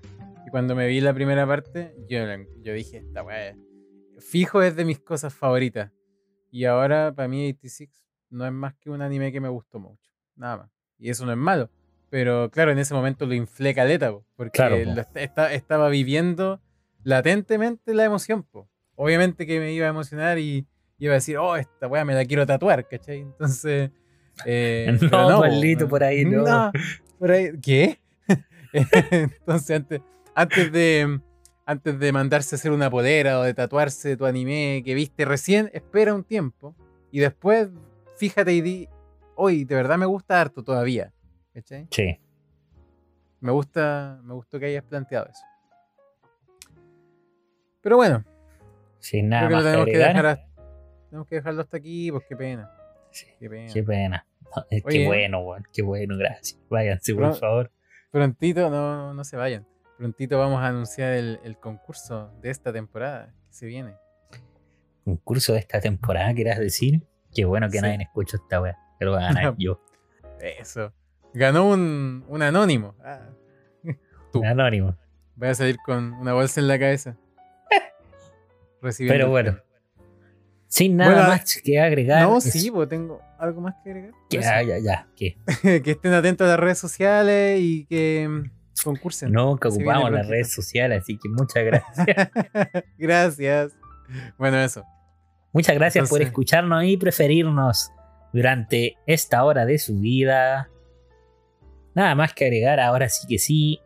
[0.47, 2.17] Y cuando me vi la primera parte, yo,
[2.63, 3.55] yo dije, esta weá,
[4.17, 5.91] fijo es de mis cosas favoritas.
[6.51, 7.89] Y ahora, para mí, 86
[8.29, 10.11] no es más que un anime que me gustó mucho.
[10.35, 10.69] Nada más.
[10.99, 11.69] Y eso no es malo.
[12.09, 14.91] Pero claro, en ese momento lo inflé caleta, po, porque Claro, po.
[14.93, 16.61] lo est- esta- estaba viviendo
[17.03, 18.43] latentemente la emoción.
[18.43, 18.69] Po.
[18.95, 22.25] Obviamente que me iba a emocionar y iba a decir, oh, esta weá me la
[22.25, 23.19] quiero tatuar, ¿cachai?
[23.19, 23.91] Entonces.
[24.45, 26.71] eh, No, po, Pablito, por ahí no.
[27.17, 27.99] por ahí, ¿qué?
[28.73, 30.01] Entonces, antes,
[30.35, 31.19] antes de
[31.71, 35.69] antes de mandarse a hacer una polera o de tatuarse tu anime que viste recién,
[35.73, 36.75] espera un tiempo
[37.11, 37.69] y después
[38.17, 38.89] fíjate y di,
[39.35, 41.13] hoy de verdad me gusta harto todavía.
[41.53, 41.87] ¿Cachai?
[41.91, 42.19] Sí.
[43.39, 45.43] Me gusta, me gustó que hayas planteado eso.
[47.81, 48.23] Pero bueno,
[48.99, 50.47] Sin nada creo que más lo tenemos que, dejar hasta-
[51.09, 52.71] tenemos que dejarlo hasta aquí, pues qué pena.
[53.11, 53.73] Sí, Qué pena.
[53.73, 54.27] Qué pena.
[54.53, 54.97] No, es Oye.
[54.99, 55.63] Qué bueno, weón.
[55.71, 56.59] Qué bueno, gracias.
[56.69, 57.71] Váyanse, por favor.
[58.11, 59.65] Prontito, no, no se vayan.
[60.01, 63.93] Prontito vamos a anunciar el, el concurso de esta temporada que se viene.
[65.05, 67.03] Concurso de esta temporada, ¿quieras decir?
[67.31, 67.81] Qué bueno que Sí.
[67.83, 68.75] nadie escucha esta weá.
[68.97, 69.79] Que lo voy a ganar yo.
[70.39, 70.91] Eso.
[71.35, 72.95] Ganó un, un anónimo.
[73.05, 73.29] Ah.
[74.33, 74.43] Tú.
[74.43, 74.97] Anónimo.
[75.35, 77.15] Voy a salir con una bolsa en la cabeza.
[78.97, 79.51] Pero bueno.
[79.51, 79.71] premio.
[80.65, 82.23] Sin nada Bueno, más que agregar.
[82.23, 84.13] No, es- sí, pues tengo algo más que agregar.
[84.31, 85.07] ya, ya.
[85.15, 85.37] ¿Qué?
[85.83, 89.31] que estén atentos a las redes sociales y que mm, concursen.
[89.31, 92.29] Viene ocupamos las redes sociales, así que muchas gracias.
[92.97, 93.77] Gracias.
[94.37, 94.83] Bueno, eso.
[95.53, 97.91] Muchas gracias por escucharnos y preferirnos
[98.33, 100.69] durante esta hora de su vida.
[101.93, 103.81] Nada más que agregar, ahora sí que sí.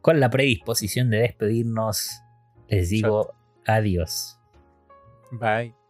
[0.00, 2.22] Con la predisposición de despedirnos,
[2.68, 3.34] les digo
[3.66, 4.38] adiós.
[5.30, 5.81] Bye.